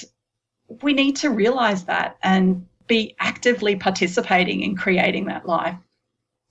we 0.83 0.93
need 0.93 1.17
to 1.17 1.31
realize 1.31 1.85
that 1.85 2.17
and 2.23 2.67
be 2.87 3.15
actively 3.21 3.77
participating 3.77 4.63
in 4.63 4.77
creating 4.77 5.27
that 5.27 5.47
life. 5.47 5.77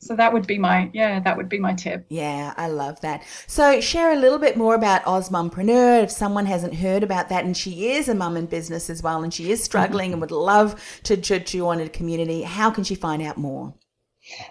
So 0.02 0.16
that 0.16 0.32
would 0.32 0.48
be 0.48 0.58
my 0.58 0.90
yeah, 0.94 1.20
that 1.20 1.36
would 1.36 1.50
be 1.50 1.60
my 1.60 1.74
tip. 1.74 2.06
Yeah, 2.10 2.54
I 2.56 2.68
love 2.68 3.02
that. 3.02 3.24
So 3.48 3.82
share 3.82 4.12
a 4.14 4.16
little 4.16 4.40
bit 4.40 4.56
more 4.56 4.76
about 4.76 5.04
Ozmumpreneur 5.04 6.04
if 6.04 6.10
someone 6.12 6.46
hasn't 6.46 6.76
heard 6.76 7.04
about 7.04 7.28
that 7.30 7.44
and 7.44 7.56
she 7.56 7.92
is 7.92 8.08
a 8.08 8.16
mum 8.16 8.38
in 8.38 8.46
business 8.46 8.90
as 8.90 9.04
well 9.04 9.24
and 9.24 9.34
she 9.34 9.52
is 9.52 9.62
struggling 9.62 10.08
mm-hmm. 10.08 10.14
and 10.14 10.22
would 10.22 10.32
love 10.32 10.82
to, 11.04 11.18
to 11.18 11.40
join 11.40 11.82
a 11.82 11.90
community. 11.90 12.44
How 12.44 12.72
can 12.72 12.86
she 12.86 12.96
find 12.96 13.22
out 13.22 13.38
more? 13.38 13.74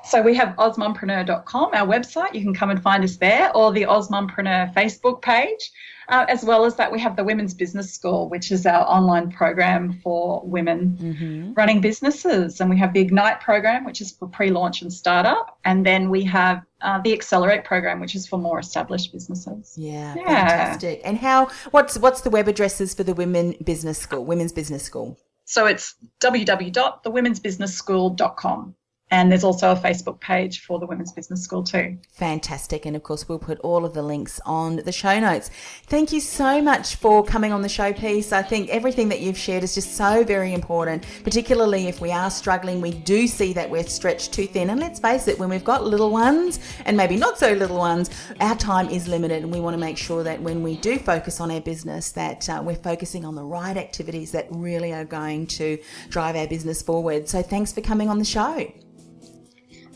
So 0.05 0.23
we 0.23 0.35
have 0.35 0.55
ozmumpreneur.com, 0.57 1.71
our 1.73 1.87
website. 1.87 2.35
You 2.35 2.43
can 2.43 2.55
come 2.55 2.71
and 2.71 2.83
find 2.83 3.05
us 3.05 3.17
there, 3.17 3.55
or 3.57 3.73
the 3.73 3.83
Ozmumpreneur 3.83 4.75
Facebook 4.75 5.23
page. 5.23 5.71
Uh, 6.09 6.25
as 6.29 6.43
well 6.43 6.65
as 6.65 6.75
that, 6.77 6.91
we 6.91 6.99
have 6.99 7.17
the 7.17 7.25
Women's 7.25 7.53
Business 7.53 7.93
School, 7.93 8.31
which 8.31 8.51
is 8.51 8.65
our 8.65 8.87
online 8.87 9.31
program 9.31 10.01
for 10.03 10.41
women 10.43 10.97
mm-hmm. 10.99 11.53
running 11.53 11.83
businesses. 11.83 12.61
And 12.61 12.71
we 12.71 12.79
have 12.79 12.95
the 12.95 13.01
Ignite 13.01 13.43
program, 13.43 13.85
which 13.85 14.01
is 14.01 14.13
for 14.13 14.27
pre 14.27 14.51
launch 14.51 14.81
and 14.81 14.91
startup. 14.91 15.59
And 15.67 15.85
then 15.85 16.09
we 16.09 16.25
have 16.25 16.63
uh, 16.81 17.03
the 17.03 17.13
Accelerate 17.13 17.65
program, 17.65 18.01
which 18.01 18.15
is 18.15 18.27
for 18.27 18.39
more 18.39 18.59
established 18.59 19.13
businesses. 19.13 19.75
Yeah, 19.77 20.15
yeah, 20.17 20.49
fantastic. 20.49 21.03
And 21.05 21.19
how? 21.19 21.51
What's 21.73 21.99
what's 21.99 22.23
the 22.23 22.31
web 22.31 22.49
addresses 22.49 22.95
for 22.95 23.03
the 23.03 23.13
Women 23.13 23.57
Business 23.63 23.99
School, 23.99 24.25
Women's 24.25 24.53
Business 24.53 24.83
School? 24.83 25.19
So 25.45 25.67
it's 25.67 25.95
www.thewomensbusinessschool.com. 26.21 28.75
And 29.11 29.31
there's 29.31 29.45
also 29.45 29.73
a 29.73 29.77
Facebook 29.77 30.21
page 30.21 30.61
for 30.61 30.79
the 30.79 30.87
Women's 30.87 31.13
Business 31.13 31.43
School 31.43 31.63
too. 31.63 31.97
Fantastic. 32.13 32.85
And 32.85 32.95
of 32.95 33.03
course, 33.03 33.29
we'll 33.29 33.39
put 33.39 33.59
all 33.61 33.85
of 33.85 33.95
the 33.95 34.03
links 34.03 34.39
on 34.45 34.77
the 34.77 34.93
show 34.93 35.19
notes. 35.19 35.51
Thank 35.87 36.13
you 36.13 36.21
so 36.21 36.61
much 36.61 36.97
for 36.97 37.25
coming 37.25 37.53
on 37.53 37.63
the 37.63 37.69
show 37.69 37.93
Peace. 37.93 38.33
I 38.33 38.43
think 38.43 38.69
everything 38.69 39.09
that 39.09 39.21
you've 39.21 39.39
shared 39.39 39.65
is 39.65 39.75
just 39.75 39.95
so 39.97 40.25
very 40.25 40.53
important, 40.53 41.07
particularly 41.25 41.89
if 41.89 42.01
we 42.01 42.13
are 42.13 42.31
struggling. 42.31 42.81
We 42.81 42.93
do 42.93 43.27
see 43.27 43.53
that 43.55 43.71
we're 43.71 43.87
stretched 43.87 44.33
too 44.33 44.47
thin. 44.47 44.71
And 44.71 44.81
let's 44.81 45.01
face 45.01 45.27
it, 45.27 45.39
when 45.39 45.49
we've 45.49 45.65
got 45.65 45.85
little 45.85 46.11
ones 46.11 46.61
and 46.85 46.97
maybe 46.97 47.17
not 47.17 47.39
so 47.39 47.53
little 47.53 47.79
ones, 47.79 48.11
our 48.41 48.57
time 48.57 48.91
is 48.91 49.09
limited. 49.09 49.43
And 49.43 49.53
we 49.53 49.61
want 49.61 49.75
to 49.75 49.81
make 49.81 49.97
sure 49.97 50.23
that 50.23 50.41
when 50.43 50.63
we 50.63 50.77
do 50.77 50.99
focus 50.99 51.41
on 51.41 51.51
our 51.51 51.61
business, 51.61 52.13
that 52.13 52.49
uh, 52.51 52.63
we're 52.63 52.77
focusing 52.77 53.25
on 53.25 53.35
the 53.35 53.45
right 53.45 53.77
activities 53.77 54.33
that 54.33 54.47
really 54.51 54.93
are 54.93 55.05
going 55.05 55.47
to 55.47 55.79
drive 56.11 56.37
our 56.37 56.47
business 56.47 56.83
forward. 56.83 57.29
So 57.29 57.43
thanks 57.43 57.73
for 57.73 57.81
coming 57.81 58.11
on 58.11 58.19
the 58.19 58.25
show. 58.25 58.71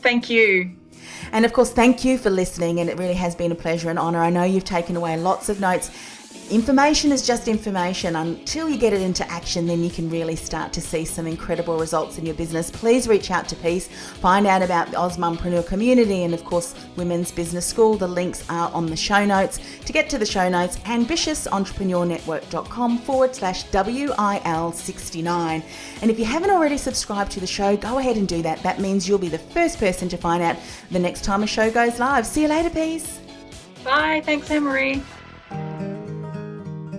Thank 0.03 0.29
you. 0.29 0.75
And 1.31 1.45
of 1.45 1.53
course, 1.53 1.71
thank 1.71 2.05
you 2.05 2.17
for 2.17 2.29
listening. 2.29 2.79
And 2.79 2.89
it 2.89 2.97
really 2.97 3.15
has 3.15 3.33
been 3.33 3.51
a 3.51 3.55
pleasure 3.55 3.89
and 3.89 3.97
honour. 3.97 4.19
I 4.19 4.29
know 4.29 4.43
you've 4.43 4.65
taken 4.65 4.95
away 4.95 5.17
lots 5.17 5.49
of 5.49 5.59
notes. 5.59 5.89
Information 6.51 7.11
is 7.11 7.25
just 7.25 7.47
information. 7.47 8.15
Until 8.15 8.69
you 8.69 8.77
get 8.77 8.93
it 8.93 9.01
into 9.01 9.27
action, 9.31 9.65
then 9.65 9.83
you 9.83 9.89
can 9.89 10.07
really 10.09 10.35
start 10.35 10.71
to 10.73 10.81
see 10.81 11.05
some 11.05 11.25
incredible 11.25 11.79
results 11.79 12.17
in 12.17 12.25
your 12.25 12.35
business. 12.35 12.69
Please 12.69 13.07
reach 13.07 13.31
out 13.31 13.47
to 13.49 13.55
Peace, 13.55 13.87
find 13.87 14.45
out 14.45 14.61
about 14.61 14.91
the 14.91 14.97
Ozmumpreneur 14.97 15.65
community, 15.65 16.23
and 16.23 16.33
of 16.33 16.43
course, 16.45 16.75
Women's 16.95 17.31
Business 17.31 17.65
School. 17.65 17.95
The 17.95 18.07
links 18.07 18.47
are 18.49 18.71
on 18.71 18.85
the 18.85 18.95
show 18.95 19.25
notes. 19.25 19.59
To 19.85 19.93
get 19.93 20.09
to 20.11 20.19
the 20.19 20.25
show 20.25 20.49
notes, 20.49 20.77
ambitiousentrepreneurnetwork.com 20.79 22.97
forward 22.99 23.35
slash 23.35 23.65
WIL69. 23.69 25.63
And 26.01 26.11
if 26.11 26.19
you 26.19 26.25
haven't 26.25 26.51
already 26.51 26.77
subscribed 26.77 27.31
to 27.31 27.39
the 27.39 27.47
show, 27.47 27.75
go 27.77 27.97
ahead 27.97 28.17
and 28.17 28.27
do 28.27 28.43
that. 28.43 28.61
That 28.63 28.79
means 28.79 29.07
you'll 29.07 29.17
be 29.17 29.29
the 29.29 29.39
first 29.39 29.79
person 29.79 30.09
to 30.09 30.17
find 30.17 30.43
out 30.43 30.57
the 30.91 30.99
next 30.99 31.23
time 31.23 31.41
a 31.43 31.47
show 31.47 31.71
goes 31.71 31.99
live. 31.99 32.27
See 32.27 32.41
you 32.43 32.49
later, 32.49 32.69
Peace. 32.69 33.21
Bye. 33.83 34.21
Thanks, 34.23 34.51
Anne 34.51 34.63
Marie. 34.63 35.01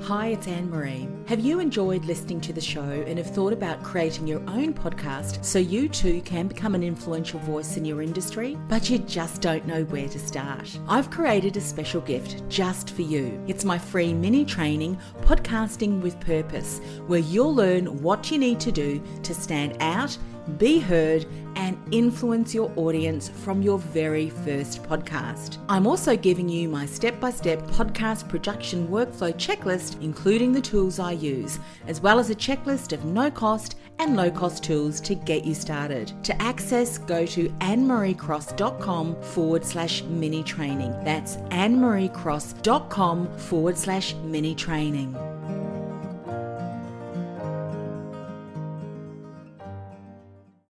Hi, 0.05 0.27
it's 0.27 0.47
Anne 0.47 0.69
Marie. 0.69 1.09
Have 1.29 1.41
you 1.41 1.61
enjoyed 1.61 2.05
listening 2.05 2.39
to 2.43 2.53
the 2.53 2.61
show 2.61 2.83
and 2.83 3.17
have 3.17 3.31
thought 3.31 3.55
about 3.55 3.83
creating 3.83 4.27
your 4.27 4.41
own 4.41 4.75
podcast 4.75 5.43
so 5.43 5.59
you 5.59 5.89
too 5.89 6.21
can 6.21 6.47
become 6.47 6.75
an 6.75 6.83
influential 6.83 7.41
voice 7.41 7.79
in 7.79 7.87
your 7.87 8.03
industry, 8.03 8.59
but 8.69 8.91
you 8.91 8.99
just 8.99 9.41
don't 9.41 9.67
know 9.67 9.85
where 9.85 10.07
to 10.07 10.19
start? 10.19 10.79
I've 10.89 11.11
created 11.11 11.57
a 11.57 11.63
special 11.63 12.03
gift 12.03 12.47
just 12.51 12.91
for 12.91 13.01
you. 13.01 13.43
It's 13.47 13.65
my 13.65 13.79
free 13.79 14.13
mini 14.13 14.45
training, 14.45 14.99
Podcasting 15.23 16.03
with 16.03 16.21
Purpose, 16.21 16.83
where 17.07 17.21
you'll 17.21 17.55
learn 17.55 18.03
what 18.03 18.31
you 18.31 18.37
need 18.37 18.61
to 18.61 18.73
do 18.73 19.03
to 19.23 19.33
stand 19.33 19.75
out 19.81 20.19
be 20.59 20.79
heard, 20.79 21.27
and 21.57 21.79
influence 21.93 22.55
your 22.55 22.73
audience 22.77 23.29
from 23.29 23.63
your 23.63 23.79
very 23.79 24.31
first 24.31 24.83
podcast. 24.83 25.59
I'm 25.69 25.87
also 25.87 26.17
giving 26.17 26.49
you 26.49 26.69
my 26.69 26.87
step 26.87 27.21
by 27.21 27.31
step 27.31 27.61
podcast 27.63 28.29
production 28.29 28.89
workflow 28.89 29.33
checklist, 29.35 30.01
including 30.03 30.53
the 30.53 30.61
tools 30.61 30.99
I 30.99 31.13
use, 31.13 31.59
as 31.87 32.01
well 32.01 32.19
as 32.19 32.31
a 32.31 32.35
checklist 32.35 32.93
of 32.93 33.05
no 33.05 33.31
cost 33.31 33.77
and 33.99 34.17
low 34.17 34.31
cost 34.31 34.65
tools 34.65 35.01
to 35.03 35.15
get 35.15 35.45
you 35.45 35.55
started. 35.55 36.13
To 36.25 36.43
access, 36.43 36.99
go 36.99 37.25
to 37.27 37.49
annemariecross.com 37.61 39.23
forward 39.23 39.65
slash 39.65 40.03
mini 40.03 40.43
training. 40.43 40.93
That's 41.05 41.37
annemariecross.com 41.37 43.39
forward 43.39 43.79
slash 43.79 44.15
mini 44.15 44.55
training. 44.55 45.34